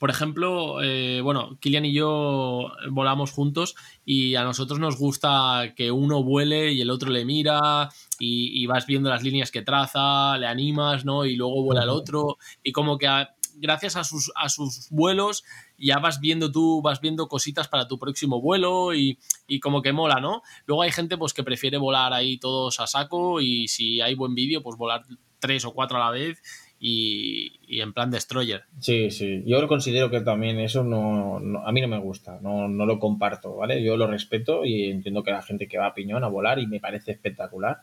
Por 0.00 0.08
ejemplo, 0.08 0.82
eh, 0.82 1.20
bueno, 1.20 1.58
Kilian 1.60 1.84
y 1.84 1.92
yo 1.92 2.72
volamos 2.90 3.32
juntos 3.32 3.74
y 4.06 4.34
a 4.34 4.44
nosotros 4.44 4.80
nos 4.80 4.96
gusta 4.96 5.74
que 5.76 5.90
uno 5.90 6.22
vuele 6.24 6.72
y 6.72 6.80
el 6.80 6.88
otro 6.88 7.10
le 7.10 7.26
mira 7.26 7.90
y, 8.18 8.64
vas 8.64 8.86
viendo 8.86 9.10
las 9.10 9.22
líneas 9.22 9.50
que 9.50 9.60
traza, 9.60 10.38
le 10.38 10.46
animas, 10.46 11.04
¿no? 11.04 11.26
Y 11.26 11.36
luego 11.36 11.62
vuela 11.62 11.82
el 11.82 11.90
otro 11.90 12.38
y 12.62 12.72
como 12.72 12.96
que 12.96 13.08
gracias 13.56 13.96
a 13.96 14.04
sus, 14.04 14.32
a 14.36 14.48
sus 14.48 14.88
vuelos 14.88 15.44
ya 15.76 15.98
vas 15.98 16.18
viendo 16.18 16.50
tú, 16.50 16.80
vas 16.80 17.02
viendo 17.02 17.28
cositas 17.28 17.68
para 17.68 17.86
tu 17.86 17.98
próximo 17.98 18.40
vuelo 18.40 18.94
y, 18.94 19.18
como 19.60 19.82
que 19.82 19.92
mola, 19.92 20.18
¿no? 20.18 20.40
Luego 20.64 20.80
hay 20.80 20.92
gente 20.92 21.18
pues 21.18 21.34
que 21.34 21.44
prefiere 21.44 21.76
volar 21.76 22.14
ahí 22.14 22.38
todos 22.38 22.80
a 22.80 22.86
saco 22.86 23.42
y 23.42 23.68
si 23.68 24.00
hay 24.00 24.14
buen 24.14 24.34
vídeo, 24.34 24.62
pues 24.62 24.78
volar 24.78 25.02
tres 25.40 25.66
o 25.66 25.74
cuatro 25.74 25.98
a 25.98 26.00
la 26.00 26.10
vez 26.10 26.40
y, 26.80 27.80
en 27.80 27.92
plan 27.92 28.10
destroyer. 28.10 28.64
Sí, 28.80 29.10
sí. 29.10 29.42
Yo 29.46 29.68
considero 29.68 30.10
que 30.10 30.22
también 30.22 30.58
eso 30.58 30.82
no, 30.82 31.36
a 31.64 31.72
mí 31.72 31.80
no 31.80 31.88
me 31.88 31.98
gusta, 31.98 32.38
no, 32.40 32.66
no, 32.68 32.86
lo 32.86 32.98
comparto, 32.98 33.54
¿vale? 33.54 33.82
Yo 33.82 33.96
lo 33.96 34.06
respeto 34.06 34.64
y 34.64 34.90
entiendo 34.90 35.22
que 35.22 35.30
la 35.30 35.42
gente 35.42 35.68
que 35.68 35.78
va 35.78 35.86
a 35.86 35.94
piñón 35.94 36.24
a 36.24 36.28
volar 36.28 36.58
y 36.58 36.66
me 36.66 36.80
parece 36.80 37.12
espectacular 37.12 37.80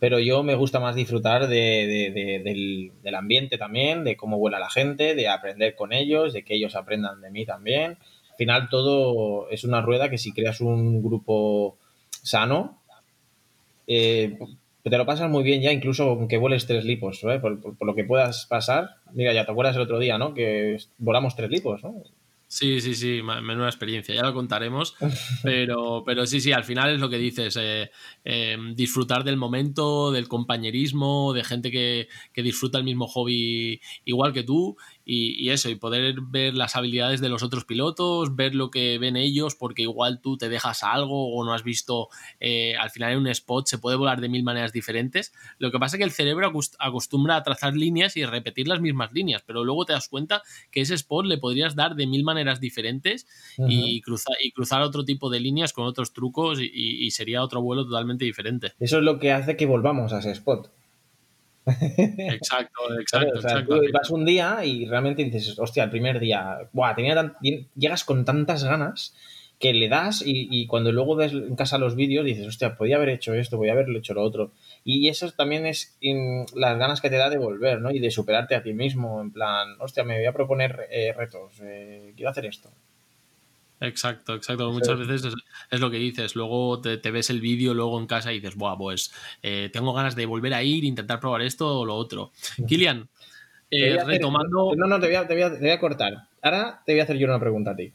pero 0.00 0.18
yo 0.18 0.42
me 0.42 0.54
gusta 0.54 0.80
más 0.80 0.94
disfrutar 0.94 1.46
del, 1.46 2.90
ambiente 3.14 3.58
también, 3.58 4.02
de 4.02 4.16
cómo 4.16 4.38
vuela 4.38 4.58
la 4.58 4.70
gente, 4.70 5.14
de 5.14 5.28
aprender 5.28 5.76
con 5.76 5.92
ellos, 5.92 6.32
de 6.32 6.42
que 6.42 6.54
ellos 6.54 6.74
aprendan 6.74 7.20
de 7.20 7.30
mí 7.30 7.44
también. 7.44 7.98
Al 8.30 8.36
final 8.38 8.68
todo 8.70 9.50
es 9.50 9.62
una 9.62 9.82
rueda 9.82 10.08
que 10.08 10.16
si 10.16 10.32
creas 10.32 10.62
un 10.62 11.02
grupo 11.02 11.76
sano, 12.22 12.80
eh, 13.86 14.38
te 14.82 14.96
lo 14.96 15.06
pasas 15.06 15.30
muy 15.30 15.42
bien 15.42 15.60
ya, 15.60 15.72
incluso 15.72 16.04
aunque 16.04 16.38
vueles 16.38 16.66
tres 16.66 16.84
lipos, 16.84 17.20
por, 17.20 17.60
por, 17.60 17.86
lo 17.86 17.94
que 17.94 18.04
puedas 18.04 18.46
pasar. 18.46 18.96
Mira, 19.12 19.32
ya 19.32 19.44
te 19.44 19.52
acuerdas 19.52 19.76
el 19.76 19.82
otro 19.82 19.98
día, 19.98 20.18
¿no? 20.18 20.34
Que 20.34 20.78
volamos 20.98 21.36
tres 21.36 21.50
lipos, 21.50 21.82
¿no? 21.84 22.02
Sí, 22.52 22.80
sí, 22.80 22.96
sí, 22.96 23.20
menuda 23.22 23.68
experiencia, 23.68 24.12
ya 24.12 24.24
lo 24.24 24.34
contaremos, 24.34 24.96
pero, 25.44 26.02
pero 26.04 26.26
sí, 26.26 26.40
sí, 26.40 26.50
al 26.50 26.64
final 26.64 26.92
es 26.92 26.98
lo 26.98 27.08
que 27.08 27.16
dices, 27.16 27.56
eh, 27.56 27.92
em, 28.24 28.74
disfrutar 28.74 29.22
del 29.22 29.36
momento, 29.36 30.10
del 30.10 30.26
compañerismo, 30.26 31.32
de 31.32 31.44
gente 31.44 31.70
que, 31.70 32.08
disfruta 32.42 32.78
el 32.78 32.84
mismo 32.84 33.06
hobby 33.06 33.80
igual 34.04 34.32
que 34.32 34.42
tú 34.42 34.76
y, 35.04 35.50
eso, 35.50 35.68
y 35.68 35.74
poder 35.74 36.20
ver 36.20 36.54
las 36.54 36.76
habilidades 36.76 37.20
de 37.20 37.28
los 37.28 37.42
otros 37.42 37.64
pilotos, 37.64 38.36
ver 38.36 38.54
lo 38.54 38.70
que 38.70 38.98
ven 38.98 39.16
ellos, 39.16 39.54
porque 39.54 39.82
igual 39.82 40.20
tú 40.20 40.36
te 40.36 40.48
dejas 40.48 40.82
algo 40.82 41.34
o 41.34 41.44
no 41.44 41.52
has 41.52 41.64
visto, 41.64 42.08
eh, 42.38 42.76
al 42.76 42.90
final 42.90 43.12
en 43.12 43.18
un 43.18 43.26
spot 43.28 43.66
se 43.66 43.78
puede 43.78 43.96
volar 43.96 44.20
de 44.20 44.28
mil 44.28 44.42
maneras 44.42 44.72
diferentes. 44.72 45.32
Lo 45.58 45.70
que 45.70 45.78
pasa 45.78 45.96
es 45.96 45.98
que 45.98 46.04
el 46.04 46.10
cerebro 46.10 46.52
acostumbra 46.78 47.36
a 47.36 47.42
trazar 47.42 47.74
líneas 47.74 48.16
y 48.16 48.24
repetir 48.24 48.68
las 48.68 48.80
mismas 48.80 49.12
líneas, 49.12 49.42
pero 49.46 49.64
luego 49.64 49.84
te 49.84 49.92
das 49.92 50.08
cuenta 50.08 50.42
que 50.70 50.82
ese 50.82 50.94
spot 50.94 51.26
le 51.26 51.38
podrías 51.38 51.74
dar 51.74 51.94
de 51.94 52.06
mil 52.06 52.24
maneras 52.24 52.60
diferentes 52.60 53.26
y, 53.58 54.00
cruzar, 54.02 54.36
y 54.42 54.52
cruzar 54.52 54.82
otro 54.82 55.04
tipo 55.04 55.30
de 55.30 55.40
líneas 55.40 55.72
con 55.72 55.86
otros 55.86 56.12
trucos 56.12 56.58
y 56.60 57.10
sería 57.10 57.42
otro 57.42 57.62
vuelo 57.62 57.84
totalmente 57.84 58.24
diferente. 58.24 58.72
Eso 58.78 58.98
es 58.98 59.04
lo 59.04 59.18
que 59.18 59.32
hace 59.32 59.56
que 59.56 59.66
volvamos 59.66 60.12
a 60.12 60.18
ese 60.18 60.30
spot. 60.32 60.79
Exacto, 61.66 62.80
exacto. 63.00 63.80
vas 63.92 64.10
un 64.10 64.24
día 64.24 64.64
y 64.64 64.86
realmente 64.86 65.24
dices, 65.24 65.58
hostia, 65.58 65.84
el 65.84 65.90
primer 65.90 66.20
día, 66.20 66.68
buah, 66.72 66.94
tenía 66.94 67.36
llegas 67.74 68.04
con 68.04 68.24
tantas 68.24 68.64
ganas 68.64 69.14
que 69.58 69.74
le 69.74 69.90
das 69.90 70.22
y, 70.24 70.66
cuando 70.66 70.90
luego 70.90 71.16
ves 71.16 71.34
en 71.34 71.54
casa 71.54 71.76
los 71.76 71.94
vídeos 71.94 72.24
dices, 72.24 72.46
hostia, 72.46 72.76
podía 72.76 72.96
haber 72.96 73.10
hecho 73.10 73.34
esto, 73.34 73.58
podía 73.58 73.72
haberlo 73.72 73.98
hecho 73.98 74.14
lo 74.14 74.22
otro. 74.22 74.52
Y 74.84 75.08
eso 75.08 75.30
también 75.32 75.66
es 75.66 75.98
las 76.54 76.78
ganas 76.78 77.02
que 77.02 77.10
te 77.10 77.16
da 77.16 77.28
de 77.28 77.36
volver, 77.36 77.78
¿no? 77.82 77.90
Y 77.90 77.98
de 77.98 78.10
superarte 78.10 78.54
a 78.54 78.62
ti 78.62 78.72
mismo, 78.72 79.20
en 79.20 79.32
plan, 79.32 79.76
hostia, 79.78 80.02
me 80.02 80.16
voy 80.16 80.24
a 80.24 80.32
proponer 80.32 80.88
eh, 80.90 81.12
retos, 81.12 81.60
eh, 81.62 82.14
quiero 82.16 82.30
hacer 82.30 82.46
esto. 82.46 82.70
Exacto, 83.80 84.34
exacto. 84.34 84.70
Muchas 84.72 84.98
veces 84.98 85.34
es, 85.70 85.80
lo 85.80 85.90
que 85.90 85.96
dices. 85.96 86.36
Luego 86.36 86.80
te, 86.80 87.10
ves 87.10 87.30
el 87.30 87.40
vídeo 87.40 87.72
luego 87.72 87.98
en 87.98 88.06
casa 88.06 88.32
y 88.32 88.40
dices, 88.40 88.56
Buah, 88.56 88.76
pues 88.76 89.12
eh, 89.42 89.70
tengo 89.72 89.94
ganas 89.94 90.14
de 90.14 90.26
volver 90.26 90.52
a 90.52 90.62
ir, 90.62 90.84
intentar 90.84 91.18
probar 91.18 91.42
esto 91.42 91.80
o 91.80 91.84
lo 91.86 91.94
otro. 91.94 92.32
Kilian, 92.68 93.08
eh, 93.70 93.98
retomando. 94.04 94.74
No, 94.76 94.86
no, 94.86 95.00
te 95.00 95.06
voy, 95.06 95.16
a, 95.16 95.26
te, 95.26 95.34
voy 95.34 95.70
a, 95.70 95.80
cortar. 95.80 96.12
Ahora 96.42 96.82
te 96.84 96.92
voy 96.92 97.00
a 97.00 97.04
hacer 97.04 97.16
yo 97.16 97.26
una 97.26 97.40
pregunta 97.40 97.70
a 97.70 97.76
ti. 97.76 97.92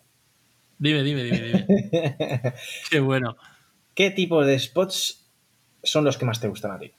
Dime, 0.78 1.04
dime, 1.04 1.24
dime, 1.24 1.42
dime. 1.42 1.66
Qué 2.90 3.00
bueno. 3.00 3.38
¿Qué 3.94 4.12
tipo 4.12 4.44
de 4.44 4.60
spots 4.60 5.30
son 5.84 6.04
los 6.04 6.18
que 6.18 6.26
más 6.26 6.42
te 6.42 6.48
gustan 6.48 6.72
a 6.72 6.80
ti? 6.80 6.92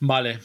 Vale. 0.00 0.40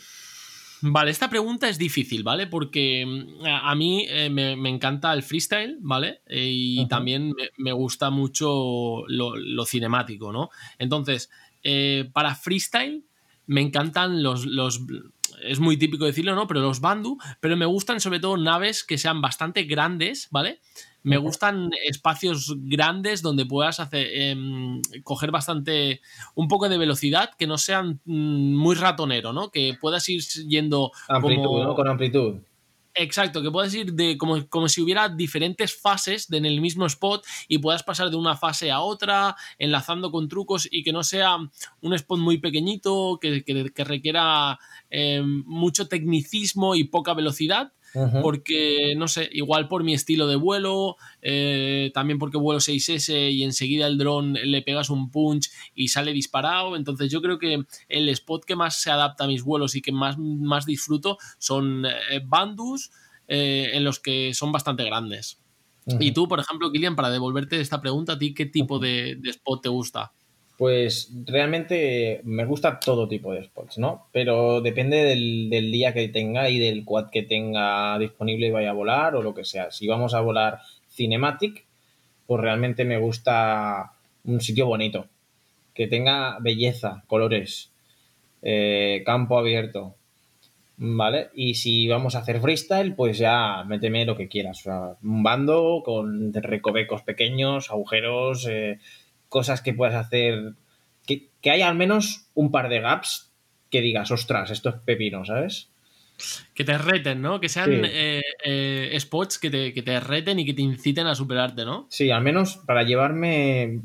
Vale, 0.82 1.12
esta 1.12 1.30
pregunta 1.30 1.68
es 1.68 1.78
difícil, 1.78 2.24
¿vale? 2.24 2.48
Porque 2.48 3.06
mm, 3.06 3.46
a, 3.46 3.76
mí 3.76 4.06
eh, 4.08 4.30
me, 4.30 4.70
encanta 4.70 5.14
el 5.14 5.24
freestyle, 5.24 5.78
¿vale? 5.82 6.22
Eh, 6.28 6.50
y 6.50 6.88
también 6.88 7.34
me, 7.58 7.72
gusta 7.74 8.10
mucho 8.10 9.04
lo, 9.08 9.66
cinemático, 9.66 10.32
¿no? 10.32 10.50
Entonces, 10.78 11.30
eh, 11.64 12.10
para 12.14 12.36
freestyle 12.36 13.04
me 13.46 13.62
encantan 13.62 14.24
los, 14.24 14.46
los, 14.46 14.82
Es 15.42 15.60
muy 15.60 15.78
típico 15.78 16.06
decirlo, 16.06 16.36
¿no? 16.36 16.48
Pero 16.48 16.62
los 16.62 16.80
Bandu, 16.80 17.18
pero 17.40 17.58
me 17.58 17.66
gustan 17.66 18.00
sobre 18.00 18.20
todo 18.20 18.38
naves 18.38 18.84
que 18.84 18.98
sean 18.98 19.22
bastante 19.22 19.64
grandes, 19.64 20.28
¿vale? 20.32 20.62
Me 21.10 21.18
gustan 21.18 21.72
espacios 21.86 22.56
grandes 22.58 23.22
donde 23.22 23.46
puedas 23.46 23.80
hacer, 23.80 24.08
em, 24.14 24.82
coger 25.04 25.32
bastante, 25.32 26.02
un 26.36 26.48
poco 26.48 26.70
de 26.70 26.78
velocidad, 26.78 27.32
que 27.38 27.48
no 27.48 27.58
sean 27.58 28.00
mm, 28.06 28.56
muy 28.56 28.76
ratonero, 28.76 29.34
¿no? 29.34 29.50
Que 29.50 29.76
puedas 29.80 30.08
ir 30.10 30.22
yendo... 30.48 30.92
Amplitud, 31.08 31.64
¿no? 31.64 31.76
Con 31.76 31.88
amplitud. 31.88 32.36
Exacto, 32.96 33.42
que 33.42 33.50
puedas 33.50 33.74
ir 33.74 33.94
de 33.94 34.18
como, 34.18 34.46
como, 34.50 34.68
si 34.68 34.82
hubiera 34.82 35.08
diferentes 35.08 35.74
fases 35.74 36.30
en 36.32 36.46
el 36.46 36.60
mismo 36.60 36.86
spot 36.86 37.26
y 37.48 37.60
puedas 37.60 37.82
pasar 37.82 38.10
de 38.10 38.18
una 38.18 38.36
fase 38.36 38.72
a 38.72 38.82
otra, 38.82 39.36
enlazando 39.58 40.12
con 40.12 40.28
trucos 40.28 40.68
y 40.70 40.84
que 40.84 40.92
no 40.92 41.04
sea 41.04 41.38
un 41.82 41.94
spot 41.94 42.20
muy 42.20 42.40
pequeñito, 42.40 43.18
que, 43.22 43.44
que, 43.44 43.84
requiera 43.86 44.60
em, 44.90 45.44
mucho 45.46 45.88
tecnicismo 45.88 46.76
y 46.76 46.86
poca 46.86 47.14
velocidad, 47.14 47.72
porque, 48.22 48.94
no 48.96 49.08
sé, 49.08 49.30
igual 49.32 49.68
por 49.68 49.84
mi 49.84 49.94
estilo 49.94 50.28
de 50.28 50.36
vuelo, 50.36 50.98
eh, 51.22 51.92
también 51.94 52.20
porque 52.20 52.38
vuelo 52.38 52.60
6S 52.60 53.32
y 53.32 53.44
enseguida 53.44 53.88
el 53.88 53.98
dron 53.98 54.34
le 54.34 54.62
pegas 54.62 54.90
un 54.90 55.12
punch 55.12 55.50
y 55.76 55.90
sale 55.90 56.14
disparado. 56.14 56.76
Entonces 56.76 57.12
yo 57.12 57.22
creo 57.22 57.40
que 57.40 57.64
el 57.88 58.10
spot 58.10 58.46
que 58.46 58.56
más 58.56 58.82
se 58.82 58.92
adapta 58.92 59.24
a 59.24 59.28
mis 59.28 59.44
vuelos 59.44 59.76
y 59.76 59.82
que 59.82 59.92
más, 59.92 60.18
más 60.18 60.66
disfruto 60.66 61.18
son 61.38 61.86
eh, 61.86 62.22
bandus 62.26 62.92
eh, 63.28 63.72
en 63.74 63.84
los 63.84 64.00
que 64.00 64.34
son 64.34 64.52
bastante 64.52 64.84
grandes. 64.84 65.42
Y 66.00 66.12
tú, 66.12 66.28
por 66.28 66.40
ejemplo, 66.40 66.72
Kilian, 66.72 66.96
para 66.96 67.10
devolverte 67.10 67.60
esta 67.60 67.82
pregunta, 67.82 68.14
¿a 68.14 68.20
ti 68.20 68.36
qué 68.36 68.46
tipo 68.46 68.78
de 68.78 69.20
spot 69.24 69.64
te 69.64 69.70
gusta? 69.70 70.14
Pues 70.60 71.10
realmente 71.26 72.20
me 72.26 72.44
gusta 72.44 72.82
todo 72.82 73.08
tipo 73.08 73.32
de 73.32 73.46
spots, 73.46 73.78
¿no? 73.78 74.10
Pero 74.12 74.60
depende 74.60 74.98
del, 75.06 75.50
día 75.72 75.94
que 75.94 76.10
tenga 76.10 76.50
y 76.50 76.60
del 76.60 76.84
quad 76.84 77.12
que 77.12 77.24
tenga 77.24 77.98
disponible 77.98 78.48
y 78.48 78.52
vaya 78.52 78.72
a 78.72 78.74
volar 78.74 79.16
o 79.16 79.24
lo 79.24 79.34
que 79.34 79.46
sea. 79.46 79.72
Si 79.72 79.88
vamos 79.88 80.14
a 80.14 80.20
volar 80.20 80.60
Cinematic, 80.90 81.66
pues 82.28 82.42
realmente 82.42 82.84
me 82.84 82.98
gusta 82.98 83.94
un 84.26 84.42
sitio 84.42 84.66
bonito, 84.66 85.08
que 85.74 85.88
tenga 85.88 86.40
belleza, 86.42 87.06
colores, 87.08 87.72
eh, 88.42 89.02
campo 89.06 89.40
abierto, 89.40 89.96
¿vale? 90.76 91.30
Y 91.36 91.54
si 91.54 91.88
vamos 91.88 92.16
a 92.16 92.20
hacer 92.20 92.42
freestyle, 92.42 92.96
pues 92.96 93.18
ya 93.18 93.64
méteme 93.64 94.04
lo 94.04 94.18
que 94.18 94.28
quieras. 94.28 94.60
O 94.60 94.64
sea, 94.64 94.98
un 95.04 95.24
bando 95.24 95.84
con 95.86 96.34
recovecos 96.34 97.04
pequeños, 97.04 97.72
agujeros, 97.72 98.46
eh, 98.46 98.80
cosas 99.30 99.62
que 99.62 99.74
puedas 99.74 99.96
hacer, 99.96 100.54
que, 101.06 101.30
que 101.42 101.52
haya 101.52 101.70
al 101.70 101.76
menos 101.76 102.28
un 102.34 102.52
par 102.52 102.70
de 102.70 102.82
gaps 102.82 103.32
que 103.70 103.82
digas, 103.82 104.12
ostras, 104.12 104.50
esto 104.52 104.70
es 104.70 104.76
pepino, 104.76 105.26
¿sabes? 105.26 105.70
Que 106.54 106.66
te 106.66 106.78
reten, 106.78 107.22
¿no? 107.22 107.40
Que 107.40 107.48
sean 107.48 107.86
eh, 107.86 108.22
eh, 108.44 108.98
spots 109.00 109.40
que 109.40 109.50
te, 109.50 109.74
que 109.74 109.82
te, 109.82 110.00
reten 110.00 110.40
y 110.40 110.46
que 110.46 110.54
te 110.54 110.62
inciten 110.62 111.08
a 111.08 111.16
superarte, 111.16 111.64
¿no? 111.64 111.88
Sí, 111.90 112.12
al 112.12 112.24
menos 112.24 112.58
para 112.66 112.84
llevarme 112.84 113.80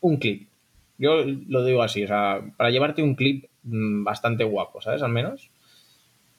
un 0.00 0.16
clip. 0.16 0.48
Yo 0.98 1.24
lo 1.24 1.64
digo 1.64 1.82
así, 1.82 2.04
o 2.04 2.08
sea, 2.08 2.40
para 2.56 2.70
llevarte 2.70 3.02
un 3.02 3.14
clip 3.14 3.44
mm, 3.62 4.02
bastante 4.02 4.44
guapo, 4.44 4.80
¿sabes? 4.80 5.02
Al 5.02 5.12
menos. 5.12 5.50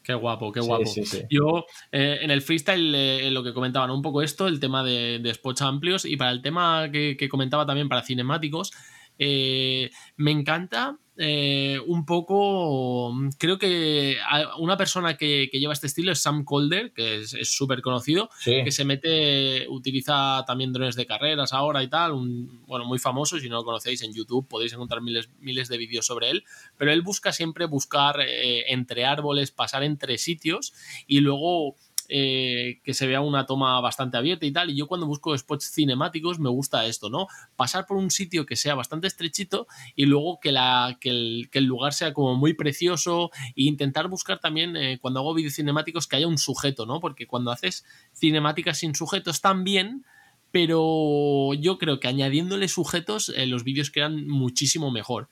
Qué 0.08 0.14
guapo, 0.14 0.54
qué 0.54 0.62
guapo. 0.62 0.90
Yo 1.30 1.66
eh, 1.92 2.20
en 2.22 2.32
el 2.32 2.42
freestyle 2.42 2.96
eh, 2.96 3.30
lo 3.30 3.44
que 3.44 3.54
comentaban 3.54 3.92
un 3.92 4.02
poco 4.02 4.22
esto, 4.22 4.48
el 4.48 4.62
tema 4.62 4.82
de, 4.82 5.22
spots 5.36 5.62
amplios 5.62 6.06
y 6.06 6.16
para 6.16 6.32
el 6.32 6.42
tema 6.42 6.90
que, 6.94 7.28
comentaba 7.30 7.66
también 7.66 7.90
para 7.90 8.04
cinemáticos, 8.04 8.72
eh, 9.20 9.90
me 10.16 10.32
encanta 10.32 10.98
eh, 11.20 11.80
un 11.88 12.06
poco. 12.06 13.12
Creo 13.40 13.58
que 13.58 14.18
una 14.60 14.78
persona 14.78 15.18
que, 15.18 15.50
lleva 15.52 15.74
este 15.74 15.88
estilo 15.88 16.12
es 16.12 16.20
Sam 16.20 16.46
Calder, 16.46 16.94
que 16.94 17.22
es 17.22 17.36
súper 17.44 17.82
conocido, 17.82 18.30
que 18.44 18.72
se 18.72 18.86
mete, 18.86 19.68
utiliza 19.70 20.44
también 20.46 20.74
drones 20.74 20.96
de 20.96 21.08
carreras 21.08 21.54
ahora 21.54 21.82
y 21.82 21.90
tal, 21.90 22.12
un, 22.12 22.64
bueno, 22.68 22.86
muy 22.86 23.00
famoso, 23.00 23.40
si 23.40 23.50
no 23.50 23.56
lo 23.58 23.64
conocéis 23.64 24.04
en 24.04 24.14
YouTube 24.14 24.48
podéis 24.48 24.74
encontrar 24.74 25.02
miles, 25.02 25.30
miles 25.40 25.68
de 25.70 25.78
vídeos 25.78 26.06
sobre 26.06 26.30
él, 26.30 26.44
pero 26.78 26.92
él 26.92 27.02
busca 27.02 27.32
siempre 27.32 27.66
buscar 27.66 28.20
eh, 28.22 28.72
entre 28.72 29.06
árboles, 29.06 29.52
pasar 29.52 29.84
entre 29.84 30.18
sitios 30.18 30.74
y 31.08 31.22
luego 31.22 31.76
eh, 32.10 32.80
que 32.84 32.94
se 32.94 33.08
vea 33.08 33.22
una 33.22 33.46
toma 33.46 33.80
bastante 33.82 34.18
abierta 34.18 34.46
y 34.46 34.52
tal. 34.52 34.70
Y 34.70 34.76
yo 34.76 34.88
cuando 34.88 35.08
busco 35.08 35.38
spots 35.38 35.72
cinemáticos 35.74 36.40
me 36.40 36.50
gusta 36.50 36.86
esto, 36.86 37.10
¿no? 37.10 37.28
Pasar 37.56 37.86
por 37.86 37.98
un 37.98 38.12
sitio 38.12 38.46
que 38.46 38.56
sea 38.56 38.76
bastante 38.76 39.08
estrechito 39.08 39.68
y 39.96 40.06
luego 40.06 40.40
que, 40.40 40.52
la, 40.52 40.98
que, 41.00 41.10
el, 41.10 41.66
lugar 41.66 41.94
sea 41.94 42.14
como 42.14 42.36
muy 42.36 42.54
precioso 42.54 43.32
e 43.56 43.64
intentar 43.64 44.08
buscar 44.08 44.40
también, 44.40 44.76
eh, 44.78 45.00
cuando 45.02 45.20
hago 45.20 45.34
vídeos 45.34 45.56
cinemáticos, 45.56 46.08
que 46.08 46.16
haya 46.16 46.28
un 46.28 46.38
sujeto, 46.38 46.86
¿no? 46.86 47.00
Porque 47.00 47.28
cuando 47.28 47.52
haces 47.52 47.86
cinemáticas 48.14 48.80
sin 48.80 48.96
sujetos 48.96 49.42
también 49.42 50.06
pero 50.50 51.54
yo 51.56 51.78
creo 51.78 52.00
que 52.00 52.08
añadiéndole 52.08 52.70
sujetos 52.70 53.30
eh, 53.36 53.46
los 53.46 53.66
vídeos 53.66 53.92
quedan 53.92 54.28
muchísimo 54.28 54.92
mejor. 54.92 55.30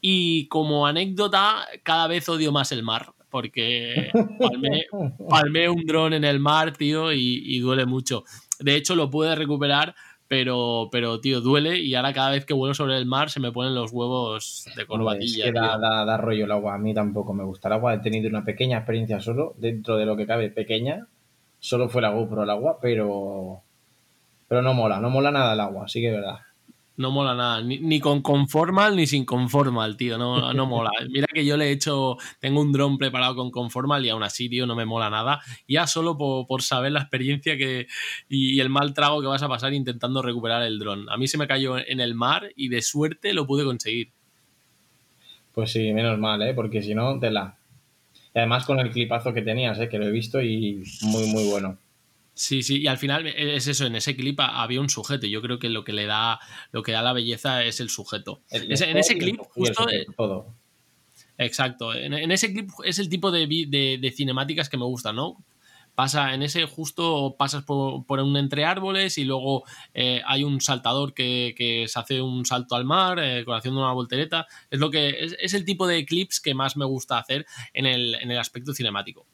Y 0.00 0.48
como 0.48 0.86
anécdota, 0.86 1.66
cada 1.82 2.06
vez 2.08 2.28
odio 2.28 2.50
más 2.50 2.72
el 2.72 2.82
mar 2.82 3.14
porque 3.34 4.12
palmé, 5.28 5.68
un 5.68 5.84
dron 5.84 6.12
en 6.12 6.22
el 6.22 6.38
mar, 6.38 6.76
tío, 6.76 7.12
y, 7.12 7.58
duele 7.58 7.84
mucho. 7.84 8.22
De 8.60 8.76
hecho, 8.76 8.94
lo 8.94 9.10
pude 9.10 9.34
recuperar, 9.34 9.96
pero, 10.28 10.88
pero, 10.92 11.18
tío, 11.18 11.40
duele 11.40 11.80
y 11.80 11.96
ahora 11.96 12.12
cada 12.12 12.30
vez 12.30 12.46
que 12.46 12.54
vuelo 12.54 12.74
sobre 12.74 12.96
el 12.96 13.06
mar 13.06 13.30
se 13.30 13.40
me 13.40 13.50
ponen 13.50 13.74
los 13.74 13.90
huevos 13.90 14.66
de 14.76 14.86
corbatilla. 14.86 15.46
Es 15.46 15.50
que 15.50 15.58
da, 15.58 16.16
rollo 16.16 16.44
el 16.44 16.52
agua, 16.52 16.76
a 16.76 16.78
mí 16.78 16.94
tampoco 16.94 17.34
me 17.34 17.42
gusta 17.42 17.66
el 17.66 17.74
agua. 17.74 17.94
He 17.94 17.98
tenido 17.98 18.28
una 18.28 18.44
pequeña 18.44 18.76
experiencia 18.78 19.18
solo, 19.18 19.56
dentro 19.58 19.96
de 19.96 20.06
lo 20.06 20.16
que 20.16 20.28
cabe, 20.28 20.50
pequeña. 20.50 21.08
Solo 21.58 21.88
fue 21.88 22.02
la 22.02 22.10
GoPro 22.10 22.44
el 22.44 22.50
agua, 22.50 22.78
pero, 22.80 23.62
pero 24.46 24.62
no 24.62 24.74
mola, 24.74 25.00
no 25.00 25.10
mola 25.10 25.32
nada 25.32 25.54
el 25.54 25.60
agua, 25.60 25.88
sí 25.88 26.00
que 26.00 26.06
es 26.06 26.14
verdad. 26.14 26.38
No 26.96 27.10
mola 27.10 27.34
nada, 27.34 27.60
ni, 27.60 27.98
con 27.98 28.22
conformal 28.22 28.94
ni 28.94 29.08
sin 29.08 29.24
conformal, 29.24 29.96
tío, 29.96 30.16
no, 30.16 30.52
no 30.52 30.66
mola. 30.66 30.90
Mira 31.10 31.26
que 31.32 31.44
yo 31.44 31.56
le 31.56 31.66
he 31.66 31.72
hecho, 31.72 32.16
tengo 32.38 32.60
un 32.60 32.72
dron 32.72 32.98
preparado 32.98 33.34
con 33.34 33.50
conformal 33.50 34.06
y 34.06 34.10
aún 34.10 34.22
así, 34.22 34.48
tío, 34.48 34.64
no 34.64 34.76
me 34.76 34.84
mola 34.84 35.10
nada. 35.10 35.40
Ya 35.66 35.88
solo 35.88 36.16
por, 36.16 36.62
saber 36.62 36.92
la 36.92 37.00
experiencia 37.00 37.58
que, 37.58 37.88
y, 38.28 38.60
el 38.60 38.70
mal 38.70 38.94
trago 38.94 39.20
que 39.20 39.26
vas 39.26 39.42
a 39.42 39.48
pasar 39.48 39.74
intentando 39.74 40.22
recuperar 40.22 40.62
el 40.62 40.78
dron. 40.78 41.10
A 41.10 41.16
mí 41.16 41.26
se 41.26 41.36
me 41.36 41.48
cayó 41.48 41.78
en 41.78 41.98
el 41.98 42.14
mar 42.14 42.50
y 42.54 42.68
de 42.68 42.80
suerte 42.80 43.34
lo 43.34 43.44
pude 43.44 43.64
conseguir. 43.64 44.12
Pues 45.52 45.72
sí, 45.72 45.92
menos 45.92 46.18
mal, 46.18 46.42
¿eh? 46.42 46.54
Porque 46.54 46.82
si 46.82 46.94
no, 46.94 47.18
te 47.18 47.30
la... 47.30 47.56
Y 48.34 48.38
además 48.38 48.66
con 48.66 48.78
el 48.80 48.90
clipazo 48.90 49.32
que 49.32 49.42
tenías, 49.42 49.78
¿eh? 49.80 49.88
que 49.88 49.98
lo 49.98 50.06
he 50.06 50.10
visto 50.10 50.40
y 50.40 50.82
muy, 51.02 51.26
muy 51.26 51.48
bueno. 51.48 51.78
Sí, 52.36 52.64
sí, 52.64 52.80
y 52.80 52.88
al 52.88 52.98
final 52.98 53.28
es 53.28 53.68
eso, 53.68 53.86
en 53.86 53.94
ese 53.94 54.16
clip 54.16 54.40
había 54.40 54.80
un 54.80 54.90
sujeto, 54.90 55.24
y 55.26 55.30
yo 55.30 55.40
creo 55.40 55.60
que 55.60 55.68
lo 55.68 55.84
que 55.84 55.92
le 55.92 56.04
da, 56.04 56.40
lo 56.72 56.82
que 56.82 56.90
da 56.90 57.00
la 57.00 57.12
belleza 57.12 57.62
es 57.62 57.78
el 57.78 57.90
sujeto. 57.90 58.40
El 58.50 58.64
en 58.64 58.96
ese 58.96 59.16
clip, 59.16 59.38
el 59.38 59.46
justo, 59.46 59.86
todo. 60.16 60.52
Exacto. 61.38 61.94
En, 61.94 62.12
en 62.12 62.32
ese 62.32 62.52
clip 62.52 62.70
es 62.84 62.98
el 62.98 63.08
tipo 63.08 63.30
de, 63.30 63.46
de, 63.46 63.98
de 64.00 64.10
cinemáticas 64.10 64.68
que 64.68 64.76
me 64.76 64.84
gustan, 64.84 65.14
¿no? 65.14 65.44
Pasa, 65.94 66.34
en 66.34 66.42
ese 66.42 66.66
justo 66.66 67.36
pasas 67.38 67.62
por, 67.62 68.04
por 68.04 68.18
un 68.18 68.36
entre 68.36 68.64
árboles 68.64 69.16
y 69.16 69.24
luego 69.24 69.62
eh, 69.94 70.20
hay 70.26 70.42
un 70.42 70.60
saltador 70.60 71.14
que, 71.14 71.54
que 71.56 71.86
se 71.86 72.00
hace 72.00 72.20
un 72.20 72.44
salto 72.44 72.74
al 72.74 72.84
mar 72.84 73.20
eh, 73.20 73.44
haciendo 73.46 73.80
una 73.80 73.92
voltereta. 73.92 74.48
Es 74.72 74.80
lo 74.80 74.90
que 74.90 75.10
es, 75.10 75.36
es 75.38 75.54
el 75.54 75.64
tipo 75.64 75.86
de 75.86 76.04
clips 76.04 76.40
que 76.40 76.52
más 76.52 76.76
me 76.76 76.84
gusta 76.84 77.18
hacer 77.18 77.46
en 77.72 77.86
el, 77.86 78.16
en 78.16 78.32
el 78.32 78.38
aspecto 78.38 78.74
cinemático. 78.74 79.24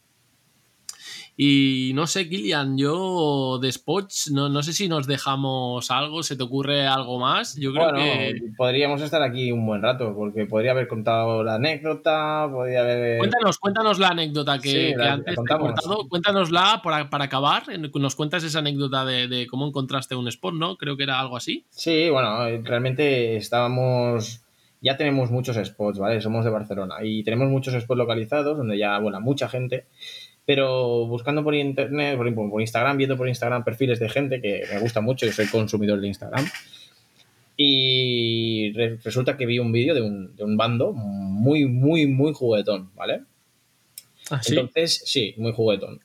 Y 1.42 1.92
no 1.94 2.06
sé, 2.06 2.28
Kilian, 2.28 2.76
yo 2.76 3.58
de 3.62 3.72
spots, 3.72 4.30
no, 4.30 4.50
no 4.50 4.62
sé 4.62 4.74
si 4.74 4.88
nos 4.88 5.06
dejamos 5.06 5.90
algo, 5.90 6.22
¿se 6.22 6.36
te 6.36 6.42
ocurre 6.42 6.86
algo 6.86 7.18
más? 7.18 7.56
Yo 7.56 7.72
creo 7.72 7.84
Bueno, 7.84 7.98
que. 7.98 8.42
podríamos 8.58 9.00
estar 9.00 9.22
aquí 9.22 9.50
un 9.50 9.64
buen 9.64 9.80
rato, 9.80 10.14
porque 10.14 10.44
podría 10.44 10.72
haber 10.72 10.86
contado 10.86 11.42
la 11.42 11.54
anécdota, 11.54 12.46
podría 12.52 12.80
haber... 12.80 13.16
Cuéntanos, 13.16 13.56
cuéntanos 13.58 13.98
la 13.98 14.08
anécdota 14.08 14.58
que, 14.58 14.68
Sí, 14.68 14.76
que 14.90 14.96
la- 14.98 15.04
la 15.06 15.12
antes 15.14 15.34
te 15.34 15.54
he 15.54 15.56
cortado. 15.58 16.08
Cuéntanosla 16.10 16.82
para, 16.84 17.08
para 17.08 17.24
acabar. 17.24 17.62
Nos 17.94 18.16
cuentas 18.16 18.44
esa 18.44 18.58
anécdota 18.58 19.06
de, 19.06 19.26
de 19.26 19.46
cómo 19.46 19.66
encontraste 19.66 20.14
un 20.14 20.28
spot, 20.28 20.52
¿no? 20.56 20.76
Creo 20.76 20.98
que 20.98 21.04
era 21.04 21.18
algo 21.20 21.38
así. 21.38 21.64
Sí, 21.70 22.10
bueno, 22.10 22.46
eh, 22.48 22.60
realmente 22.62 23.36
estábamos... 23.38 24.42
Ya 24.82 24.96
tenemos 24.98 25.30
muchos 25.30 25.56
spots, 25.56 25.98
¿vale? 25.98 26.20
Somos 26.20 26.42
de 26.44 26.50
Barcelona 26.50 26.96
y 27.02 27.22
tenemos 27.22 27.48
muchos 27.48 27.74
spots 27.82 27.98
localizados 27.98 28.56
donde 28.56 28.78
ya 28.78 28.98
vuela 28.98 29.20
mucha 29.20 29.46
gente, 29.46 29.84
pero 30.46 31.06
buscando 31.06 31.44
por 31.44 31.54
internet, 31.54 32.16
por, 32.16 32.60
Instagram, 32.60 32.96
viendo 32.96 33.16
por 33.16 33.28
Instagram 33.28 33.62
perfiles 33.64 33.98
de 34.00 34.08
gente 34.08 34.40
que 34.40 34.64
me 34.72 34.80
gusta 34.80 35.00
mucho, 35.00 35.26
yo 35.26 35.32
soy 35.32 35.46
consumidor 35.46 36.00
de 36.00 36.08
Instagram, 36.08 36.44
y 37.56 38.72
re- 38.72 38.98
resulta 39.04 39.36
que 39.36 39.46
vi 39.46 39.58
un 39.58 39.72
vídeo 39.72 39.94
de 39.94 40.00
un, 40.02 40.34
de 40.36 40.44
un 40.44 40.56
bando 40.56 40.92
muy, 40.92 41.66
muy, 41.66 42.06
muy 42.06 42.32
juguetón, 42.32 42.90
¿vale? 42.94 43.22
Ah, 44.30 44.40
Entonces, 44.48 45.02
sí, 45.04 45.34
muy 45.36 45.52
juguetón. 45.52 46.00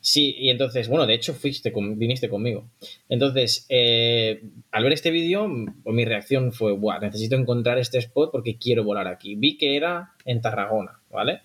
Sí, 0.00 0.36
y 0.38 0.50
entonces, 0.50 0.86
bueno, 0.88 1.06
de 1.06 1.14
hecho 1.14 1.32
fuiste 1.32 1.72
con- 1.72 1.98
viniste 1.98 2.28
conmigo. 2.28 2.66
Entonces, 3.08 3.64
eh, 3.70 4.42
al 4.70 4.84
ver 4.84 4.92
este 4.92 5.10
vídeo, 5.10 5.48
pues 5.82 5.96
mi 5.96 6.04
reacción 6.04 6.52
fue, 6.52 6.72
Buah, 6.72 7.00
necesito 7.00 7.36
encontrar 7.36 7.78
este 7.78 7.98
spot 7.98 8.30
porque 8.30 8.56
quiero 8.58 8.84
volar 8.84 9.08
aquí. 9.08 9.34
Vi 9.34 9.56
que 9.56 9.76
era 9.76 10.12
en 10.26 10.42
Tarragona, 10.42 11.00
¿vale? 11.10 11.40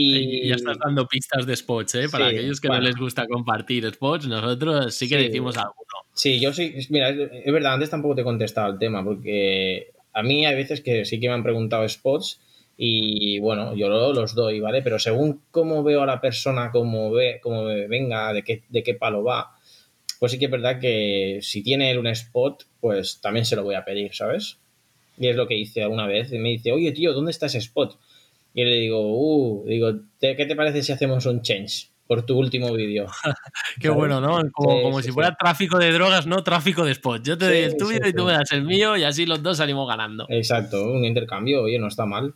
Y 0.00 0.48
ya 0.48 0.54
estás 0.54 0.78
dando 0.78 1.06
pistas 1.06 1.44
de 1.46 1.56
spots, 1.56 1.94
¿eh? 1.96 2.08
Para 2.10 2.28
Sí, 2.30 2.36
aquellos 2.36 2.60
que 2.60 2.68
bueno. 2.68 2.82
no 2.82 2.88
les 2.88 2.96
gusta 2.96 3.26
compartir 3.26 3.84
spots, 3.92 4.26
nosotros 4.28 4.94
sí 4.94 5.08
que 5.08 5.18
Sí. 5.18 5.24
decimos 5.24 5.56
alguno. 5.56 5.74
Sí, 6.12 6.40
yo 6.40 6.52
sí, 6.52 6.74
mira, 6.90 7.10
es, 7.10 7.52
verdad, 7.52 7.74
antes 7.74 7.90
tampoco 7.90 8.14
te 8.14 8.20
he 8.20 8.24
contestado 8.24 8.72
el 8.72 8.78
tema, 8.78 9.04
porque 9.04 9.90
a 10.12 10.22
mí 10.22 10.46
hay 10.46 10.54
veces 10.54 10.80
que 10.80 11.04
sí 11.04 11.18
que 11.20 11.28
me 11.28 11.34
han 11.34 11.42
preguntado 11.42 11.88
spots 11.88 12.40
y 12.76 13.40
bueno, 13.40 13.74
yo 13.74 13.88
lo- 13.88 14.12
los 14.12 14.34
doy, 14.34 14.60
¿vale? 14.60 14.82
Pero 14.82 14.98
según 15.00 15.42
cómo 15.50 15.82
veo 15.82 16.02
a 16.02 16.06
la 16.06 16.20
persona, 16.20 16.70
cómo, 16.70 17.10
ve, 17.10 17.40
cómo 17.42 17.64
me 17.64 17.88
venga, 17.88 18.32
de 18.32 18.42
qué, 18.44 18.62
de 18.68 18.82
qué 18.84 18.94
palo 18.94 19.24
va, 19.24 19.56
pues 20.20 20.32
sí 20.32 20.38
que 20.38 20.44
es 20.46 20.50
verdad 20.50 20.78
que 20.80 21.38
si 21.42 21.62
tiene 21.62 21.90
él 21.90 21.98
un 21.98 22.06
spot, 22.08 22.64
pues 22.80 23.20
también 23.20 23.44
se 23.46 23.56
lo 23.56 23.64
voy 23.64 23.74
a 23.74 23.84
pedir, 23.84 24.14
¿sabes? 24.14 24.58
Y 25.18 25.26
es 25.28 25.34
lo 25.36 25.46
que 25.48 25.56
hice 25.56 25.86
una 25.86 26.06
vez, 26.06 26.32
y 26.32 26.38
me 26.38 26.50
dice, 26.50 26.70
oye 26.72 26.92
tío, 26.92 27.12
¿dónde 27.12 27.30
está 27.32 27.46
ese 27.46 27.58
spot? 27.58 27.96
Y 28.58 28.64
le 28.64 28.74
digo, 28.80 29.00
uh, 29.06 29.64
digo, 29.68 29.92
¿te- 30.18 30.34
¿qué 30.34 30.44
te 30.44 30.56
parece 30.56 30.82
si 30.82 30.90
hacemos 30.90 31.24
un 31.26 31.42
change 31.42 31.90
por 32.08 32.26
tu 32.26 32.36
último 32.36 32.72
vídeo? 32.72 33.06
Qué 33.80 33.86
¿Sabes? 33.86 33.96
bueno, 33.96 34.20
¿no? 34.20 34.40
Como, 34.50 34.76
Sí, 34.78 34.82
como 34.82 34.96
sí, 34.98 35.02
si 35.04 35.08
sí. 35.10 35.12
fuera 35.12 35.36
tráfico 35.36 35.78
de 35.78 35.92
drogas, 35.92 36.26
no 36.26 36.42
tráfico 36.42 36.84
de 36.84 36.92
spots. 36.94 37.22
Yo 37.22 37.38
te 37.38 37.44
doy 37.44 37.58
el 37.58 37.76
tuyo 37.76 38.00
y 38.04 38.12
tú 38.12 38.24
me 38.24 38.32
das 38.32 38.50
el 38.50 38.64
mío 38.64 38.96
y 38.96 39.04
así 39.04 39.26
los 39.26 39.40
dos 39.44 39.58
salimos 39.58 39.86
ganando. 39.88 40.26
Exacto, 40.28 40.90
un 40.90 41.04
intercambio, 41.04 41.62
oye, 41.62 41.78
no 41.78 41.86
está 41.86 42.04
mal. 42.04 42.34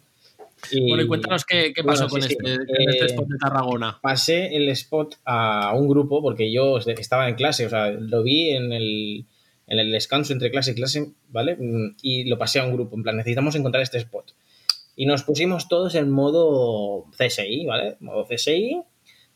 Y 0.71 0.89
Bueno, 0.91 1.03
y 1.03 1.09
cuéntanos 1.09 1.45
qué, 1.45 1.73
qué 1.75 1.83
pasó 1.83 2.07
Bueno, 2.09 2.25
con, 2.25 2.31
este, 2.31 2.57
con 2.57 2.91
este 2.91 3.03
Eh, 3.03 3.07
spot 3.07 3.27
de 3.27 3.39
Tarragona. 3.39 3.99
pasé 4.01 4.55
el 4.55 4.69
spot 4.69 5.17
a 5.25 5.73
un 5.75 5.89
grupo 5.89 6.23
porque 6.23 6.53
yo 6.53 6.79
estaba 6.79 7.29
en 7.29 7.35
clase, 7.35 7.67
o 7.67 7.69
sea, 7.69 7.91
lo 7.91 8.23
vi 8.23 8.51
en 8.51 8.73
el, 8.73 9.25
en 9.67 9.79
el 9.81 9.91
descanso 9.91 10.33
entre 10.33 10.53
clase 10.53 10.71
y 10.71 10.75
clase, 10.77 11.11
¿vale? 11.31 11.57
Mm, 11.59 11.97
Y 12.03 12.25
lo 12.27 12.39
pasé 12.39 12.61
a 12.61 12.65
un 12.65 12.75
grupo, 12.75 12.95
en 12.95 13.03
plan, 13.03 13.17
necesitamos 13.17 13.57
encontrar 13.57 13.83
este 13.83 13.99
spot. 13.99 14.35
Y 15.03 15.07
nos 15.07 15.25
pusimos 15.25 15.67
todos 15.67 15.97
en 15.97 16.11
modo 16.13 17.07
CSI, 17.19 17.67
¿vale? 17.67 17.97
Modo 17.99 18.25
CSI, 18.25 18.83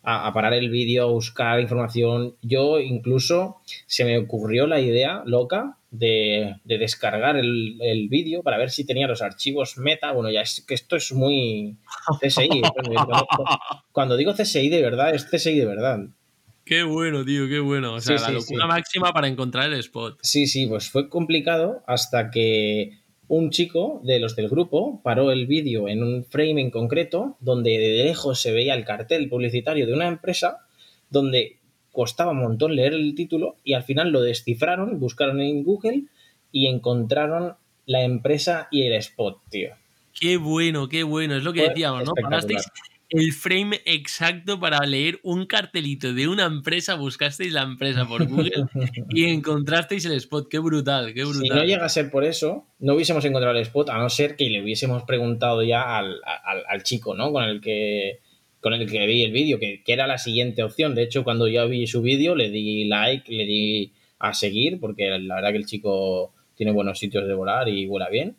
a, 0.05 0.29
a 0.29 0.33
parar 0.33 0.55
el 0.55 0.70
vídeo, 0.70 1.02
a 1.02 1.11
buscar 1.11 1.59
información. 1.59 2.37
Yo 2.40 2.79
incluso 2.79 3.57
se 3.88 4.05
me 4.05 4.16
ocurrió 4.16 4.68
la 4.68 4.79
idea 4.81 5.24
loca 5.26 5.79
de, 5.90 6.55
de 6.62 6.79
descargar 6.79 7.37
el, 7.37 7.79
el 7.81 8.09
vídeo 8.09 8.44
para 8.44 8.59
ver 8.59 8.70
si 8.70 8.87
tenía 8.87 9.09
los 9.09 9.22
archivos 9.22 9.76
meta. 9.76 10.12
Bueno, 10.12 10.31
ya 10.31 10.42
es 10.42 10.64
que 10.64 10.74
esto 10.74 10.94
es 10.94 11.12
muy 11.12 11.79
CSI. 12.20 12.62
Cuando, 12.94 13.26
cuando 13.90 14.16
digo 14.16 14.35
CSI 14.35 14.68
de 14.68 14.83
verdad, 14.83 15.16
es 15.16 15.24
CSI 15.24 15.59
de 15.59 15.66
verdad. 15.66 15.98
Qué 16.64 16.85
bueno, 16.85 17.24
tío, 17.24 17.48
qué 17.48 17.59
bueno. 17.59 17.94
O 17.94 18.00
sea, 18.00 18.18
Sí, 18.18 18.22
la 18.22 18.29
sí, 18.29 18.35
locura 18.35 18.62
sí. 18.66 18.68
máxima 18.68 19.12
para 19.12 19.26
encontrar 19.26 19.66
el 19.72 19.81
spot. 19.81 20.20
Sí, 20.22 20.46
sí, 20.46 20.68
pues 20.68 20.88
fue 20.90 21.09
complicado 21.09 21.83
hasta 21.88 22.31
que 22.31 23.00
un 23.28 23.50
chico 23.50 24.00
de 24.04 24.20
los 24.20 24.36
del 24.36 24.48
grupo 24.48 25.00
paró 25.02 25.30
el 25.30 25.46
vídeo 25.46 25.88
en 25.88 26.02
un 26.02 26.24
frame 26.24 26.60
en 26.60 26.70
concreto 26.70 27.36
donde 27.40 27.78
de 27.78 28.04
lejos 28.04 28.40
se 28.40 28.52
veía 28.52 28.74
el 28.74 28.84
cartel 28.84 29.28
publicitario 29.28 29.86
de 29.86 29.92
una 29.92 30.06
empresa 30.06 30.66
donde 31.10 31.58
costaba 31.92 32.32
un 32.32 32.42
montón 32.42 32.76
leer 32.76 32.94
el 32.94 33.14
título 33.14 33.56
y 33.64 33.72
al 33.72 33.82
final 33.82 34.10
lo 34.10 34.20
descifraron, 34.20 35.00
buscaron 35.00 35.40
en 35.40 35.64
Google 35.64 36.04
y 36.52 36.66
encontraron 36.66 37.54
la 37.86 38.02
empresa 38.02 38.68
y 38.70 38.82
el 38.82 38.94
spot, 38.94 39.40
tío. 39.48 39.70
Qué 40.18 40.36
bueno, 40.36 40.88
qué 40.88 41.02
bueno. 41.02 41.36
Es 41.36 41.42
lo 41.42 41.52
que 41.52 41.68
decíamos, 41.68 42.04
¿no? 42.04 42.14
Parasteis 42.14 42.70
el 43.09 43.33
frame 43.33 43.81
exacto 43.85 44.59
para 44.59 44.85
leer 44.87 45.21
un 45.23 45.47
cartelito 45.47 46.12
de 46.12 46.27
una 46.29 46.45
empresa, 46.47 46.95
buscasteis 46.97 47.53
la 47.53 47.62
empresa 47.62 48.07
por 48.07 48.27
Google 48.27 48.53
y 49.11 49.25
encontrasteis 49.31 50.05
el 50.07 50.12
spot. 50.12 50.49
Qué 50.51 50.59
brutal, 50.59 51.14
qué 51.14 51.23
brutal. 51.25 51.42
Si 51.42 51.49
no 51.49 51.64
llega 51.64 51.85
a 51.85 51.88
ser 51.88 52.11
por 52.11 52.25
eso, 52.25 52.66
no 52.81 52.95
hubiésemos 52.95 53.25
encontrado 53.25 53.57
el 53.57 53.62
spot, 53.62 53.90
a 53.90 53.99
no 53.99 54.11
ser 54.11 54.35
que 54.37 54.51
le 54.51 54.62
hubiésemos 54.62 55.05
preguntado 55.05 55.62
ya 55.62 55.97
al, 55.99 56.21
al- 56.25 56.64
al 56.69 56.83
chico, 56.83 57.14
¿no? 57.14 57.31
Con 57.33 57.45
el 57.45 57.61
que 57.61 58.19
con 58.61 58.75
el 58.75 58.90
que 58.90 59.07
vi 59.07 59.23
el 59.23 59.31
vídeo, 59.31 59.61
que, 59.61 59.83
que 59.85 59.92
era 59.92 60.09
la 60.09 60.19
siguiente 60.19 60.64
opción. 60.64 60.97
De 60.97 61.05
hecho, 61.05 61.23
cuando 61.23 61.47
yo 61.47 61.69
vi 61.69 61.87
su 61.87 62.03
vídeo, 62.03 62.35
le 62.35 62.51
di 62.51 62.85
like, 62.87 63.33
le 63.33 63.45
di 63.47 63.92
a 64.19 64.35
seguir, 64.35 64.81
porque 64.81 65.09
la 65.21 65.37
verdad 65.37 65.51
que 65.53 65.59
el 65.59 65.66
chico 65.66 66.33
tiene 66.57 66.73
buenos 66.73 66.99
sitios 66.99 67.29
de 67.29 67.35
volar 67.35 67.69
y 67.69 67.87
vuela 67.87 68.09
bien. 68.09 68.35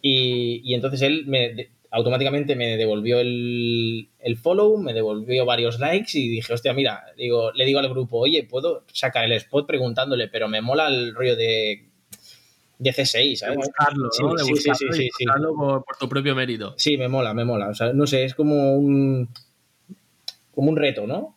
Y, 0.00 0.60
y 0.62 0.74
entonces 0.74 1.02
él 1.02 1.24
me, 1.26 1.70
automáticamente 1.90 2.54
me 2.56 2.76
devolvió 2.76 3.18
el, 3.20 4.08
el 4.18 4.36
follow, 4.36 4.76
me 4.78 4.92
devolvió 4.92 5.44
varios 5.46 5.78
likes 5.78 6.18
y 6.18 6.28
dije, 6.28 6.52
hostia, 6.52 6.72
mira, 6.74 7.04
digo, 7.16 7.52
le 7.52 7.64
digo 7.64 7.78
al 7.78 7.88
grupo, 7.88 8.18
oye, 8.18 8.44
puedo 8.44 8.84
sacar 8.92 9.24
el 9.24 9.32
spot 9.32 9.66
preguntándole, 9.66 10.28
pero 10.28 10.48
me 10.48 10.60
mola 10.60 10.88
el 10.88 11.14
rollo 11.14 11.34
de, 11.36 11.88
de 12.78 12.90
CSI, 12.92 13.30
de 13.30 13.36
¿sabes? 13.36 13.56
buscarlo, 13.56 14.10
Sí, 14.12 14.22
¿no? 14.22 14.34
De 14.34 14.44
sí, 14.44 14.44
sí, 14.44 14.52
buscarlo 14.52 14.92
sí, 14.92 15.02
y 15.02 15.04
sí, 15.04 15.10
sí. 15.16 15.24
buscarlo 15.24 15.54
por, 15.54 15.84
por 15.84 15.96
tu 15.96 16.08
propio 16.08 16.34
mérito. 16.34 16.74
Sí, 16.76 16.96
me 16.98 17.08
mola, 17.08 17.32
me 17.32 17.44
mola. 17.44 17.68
O 17.70 17.74
sea, 17.74 17.92
no 17.92 18.06
sé, 18.06 18.24
es 18.24 18.34
como 18.34 18.74
un, 18.76 19.28
como 20.52 20.70
un 20.70 20.76
reto, 20.76 21.06
¿no? 21.06 21.36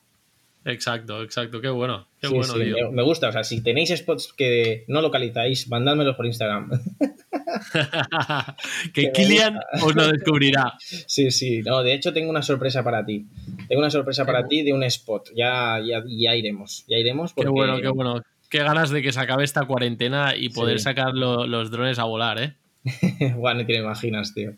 Exacto, 0.65 1.23
exacto. 1.23 1.59
Qué 1.61 1.69
bueno, 1.69 2.07
qué 2.19 2.27
bueno, 2.27 2.53
tío. 2.53 2.89
me, 2.89 2.97
me 2.97 3.03
gusta. 3.03 3.29
O 3.29 3.31
sea, 3.31 3.43
si 3.43 3.63
tenéis 3.63 3.89
spots 3.97 4.33
que 4.33 4.83
no 4.87 5.01
localizáis, 5.01 5.67
mandádmelos 5.69 6.15
por 6.15 6.25
Instagram. 6.25 6.69
que 8.93 9.11
Kilian 9.11 9.57
os 9.81 9.95
lo 9.95 10.07
descubrirá. 10.11 10.73
Sí, 10.79 11.31
sí. 11.31 11.61
No, 11.61 11.83
de 11.83 11.93
hecho, 11.93 12.13
tengo 12.13 12.29
una 12.29 12.41
sorpresa 12.41 12.83
para 12.83 13.05
ti. 13.05 13.25
Tengo 13.67 13.81
una 13.81 13.89
sorpresa 13.91 14.25
para 14.25 14.47
ti 14.47 14.63
de 14.63 14.73
un 14.73 14.83
spot. 14.83 15.29
Ya, 15.35 15.79
ya, 15.85 16.03
ya 16.07 16.35
iremos. 16.35 16.85
Ya 16.87 16.97
iremos 16.97 17.33
Qué 17.33 17.47
bueno, 17.47 17.79
qué 17.81 17.89
bueno. 17.89 18.21
Qué 18.49 18.59
ganas 18.59 18.89
de 18.89 19.01
que 19.01 19.13
se 19.13 19.19
acabe 19.19 19.43
esta 19.45 19.65
cuarentena 19.65 20.35
y 20.35 20.49
poder 20.49 20.79
Sí. 20.79 20.83
sacar 20.83 21.13
lo- 21.13 21.47
los 21.47 21.71
drones 21.71 21.99
a 21.99 22.03
volar, 22.03 22.37
¿eh? 22.41 22.55
Bueno, 23.37 23.65
te 23.65 23.73
lo 23.73 23.79
imaginas, 23.85 24.33
tío. 24.33 24.53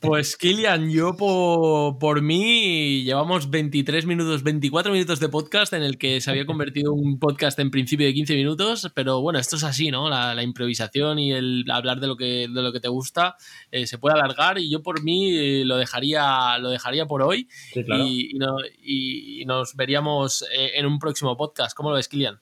Pues 0.00 0.36
Kilian, 0.36 0.90
yo 0.90 1.16
por, 1.16 1.98
por 1.98 2.22
mí 2.22 3.04
llevamos 3.04 3.50
23 3.50 4.06
minutos, 4.06 4.42
24 4.42 4.92
minutos 4.92 5.20
de 5.20 5.28
podcast 5.28 5.72
en 5.72 5.82
el 5.82 5.96
que 5.98 6.20
se 6.20 6.30
había 6.30 6.44
convertido 6.46 6.92
un 6.92 7.18
podcast 7.18 7.58
en 7.58 7.70
principio 7.70 8.06
de 8.06 8.14
15 8.14 8.34
minutos, 8.34 8.90
pero 8.94 9.20
bueno, 9.20 9.38
esto 9.38 9.56
es 9.56 9.64
así, 9.64 9.90
¿no? 9.90 10.08
La, 10.10 10.34
la 10.34 10.42
improvisación 10.42 11.18
y 11.18 11.32
el 11.32 11.64
hablar 11.70 12.00
de 12.00 12.06
lo 12.08 12.16
que, 12.16 12.48
de 12.48 12.62
lo 12.62 12.72
que 12.72 12.80
te 12.80 12.88
gusta 12.88 13.36
eh, 13.70 13.86
se 13.86 13.98
puede 13.98 14.14
alargar 14.18 14.58
y 14.58 14.70
yo 14.70 14.82
por 14.82 15.02
mí 15.02 15.30
eh, 15.36 15.64
lo, 15.64 15.76
dejaría, 15.76 16.58
lo 16.58 16.70
dejaría 16.70 17.06
por 17.06 17.22
hoy 17.22 17.48
Sí, 17.72 17.84
claro. 17.84 18.04
y, 18.06 18.30
y 18.34 18.38
no- 18.38 18.56
y- 18.82 19.42
y 19.42 19.44
nos 19.44 19.74
veríamos 19.76 20.42
eh, 20.56 20.72
en 20.74 20.86
un 20.86 20.98
próximo 20.98 21.36
podcast. 21.36 21.76
¿Cómo 21.76 21.90
lo 21.90 21.96
ves, 21.96 22.08
Kilian? 22.08 22.38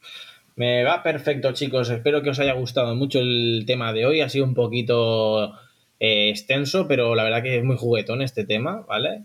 Me 0.56 0.82
va 0.84 1.02
perfecto, 1.02 1.52
chicos. 1.52 1.88
Espero 1.88 2.22
que 2.22 2.30
os 2.30 2.38
haya 2.38 2.52
gustado 2.54 2.94
mucho 2.94 3.18
el 3.20 3.64
tema 3.66 3.92
de 3.92 4.04
hoy. 4.06 4.20
Ha 4.20 4.28
sido 4.28 4.44
un 4.44 4.54
poquito 4.54 5.52
eh, 6.00 6.30
extenso, 6.30 6.88
pero 6.88 7.14
la 7.14 7.24
verdad 7.24 7.42
que 7.42 7.58
es 7.58 7.64
muy 7.64 7.76
juguetón 7.76 8.22
este 8.22 8.44
tema, 8.44 8.84
¿vale? 8.88 9.24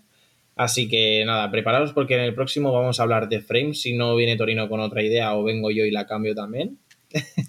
Así 0.55 0.87
que 0.87 1.23
nada, 1.25 1.51
preparaos 1.51 1.91
porque 1.91 2.15
en 2.15 2.21
el 2.21 2.35
próximo 2.35 2.71
vamos 2.71 2.99
a 2.99 3.03
hablar 3.03 3.27
de 3.27 3.41
frames. 3.41 3.81
Si 3.81 3.93
no 3.95 4.15
viene 4.15 4.37
Torino 4.37 4.69
con 4.69 4.79
otra 4.79 5.03
idea 5.03 5.35
o 5.35 5.43
vengo 5.43 5.71
yo 5.71 5.85
y 5.85 5.91
la 5.91 6.07
cambio 6.07 6.35
también. 6.35 6.79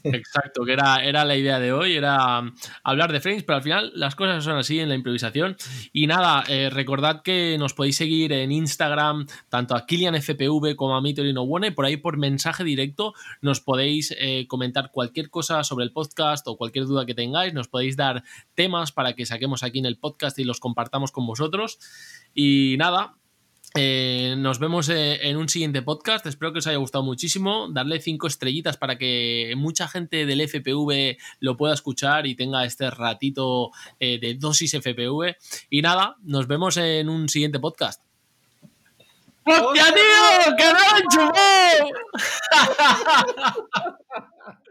Exacto, 0.05 0.65
que 0.65 0.73
era, 0.73 1.05
era 1.05 1.25
la 1.25 1.37
idea 1.37 1.59
de 1.59 1.73
hoy, 1.73 1.95
era 1.95 2.41
um, 2.41 2.53
hablar 2.85 3.13
de 3.13 3.21
frames, 3.21 3.43
pero 3.43 3.57
al 3.57 3.63
final 3.63 3.93
las 3.95 4.15
cosas 4.15 4.45
son 4.45 4.57
así 4.57 4.79
en 4.79 4.89
la 4.89 4.95
improvisación. 4.95 5.57
Y 5.93 6.07
nada, 6.07 6.45
eh, 6.49 6.71
recordad 6.71 7.23
que 7.23 7.57
nos 7.59 7.75
podéis 7.75 7.97
seguir 7.97 8.33
en 8.33 8.53
Instagram, 8.53 9.27
tanto 9.49 9.75
a 9.75 9.87
KilianFPV 9.87 10.77
como 10.77 10.97
a 10.97 11.01
Mitorino 11.01 11.47
por 11.75 11.85
ahí 11.85 11.97
por 11.97 12.17
mensaje 12.17 12.65
directo 12.65 13.15
nos 13.41 13.61
podéis 13.61 14.15
eh, 14.19 14.47
comentar 14.49 14.91
cualquier 14.91 15.31
cosa 15.31 15.65
sobre 15.65 15.85
el 15.85 15.93
podcast 15.93 16.47
o 16.49 16.57
cualquier 16.57 16.87
duda 16.87 17.07
que 17.07 17.15
tengáis, 17.15 17.55
nos 17.55 17.69
podéis 17.69 17.97
dar 17.97 18.23
temas 18.55 18.93
para 18.93 19.15
que 19.15 19.27
saquemos 19.27 19.63
aquí 19.63 19.79
en 19.79 19.87
el 19.87 19.99
podcast 19.99 20.39
y 20.39 20.45
los 20.45 20.61
compartamos 20.61 21.13
con 21.13 21.27
vosotros. 21.27 21.79
Y 22.35 22.77
nada, 22.79 23.17
eh, 23.77 24.35
nos 24.39 24.59
vemos 24.59 24.89
eh, 24.89 25.29
en 25.29 25.37
un 25.37 25.49
siguiente 25.49 25.83
podcast. 25.83 26.27
Espero 26.27 26.53
que 26.53 26.59
os 26.61 26.67
haya 26.67 26.79
gustado 26.79 27.05
muchísimo. 27.05 27.69
Darle 27.71 28.01
cinco 28.01 28.27
estrellitas 28.27 28.77
para 28.77 28.99
que 28.99 29.55
mucha 29.57 29.89
gente 29.89 30.27
del 30.27 30.41
FPV 30.41 31.17
lo 31.41 31.57
pueda 31.57 31.75
escuchar 31.75 32.27
y 32.27 32.35
tenga 32.35 32.65
este 32.65 32.91
ratito 32.91 33.71
eh, 34.01 34.19
de 34.19 34.35
dosis 34.35 34.73
FPV. 34.73 35.37
Y 35.71 35.83
nada, 35.83 36.17
nos 36.23 36.47
vemos 36.47 36.77
en 36.77 37.09
un 37.09 37.29
siguiente 37.29 37.59
podcast. 37.59 38.03
¡Hostia, 39.45 39.85
tío! 39.95 40.57
¡Que 40.57 40.65
no 40.73 40.79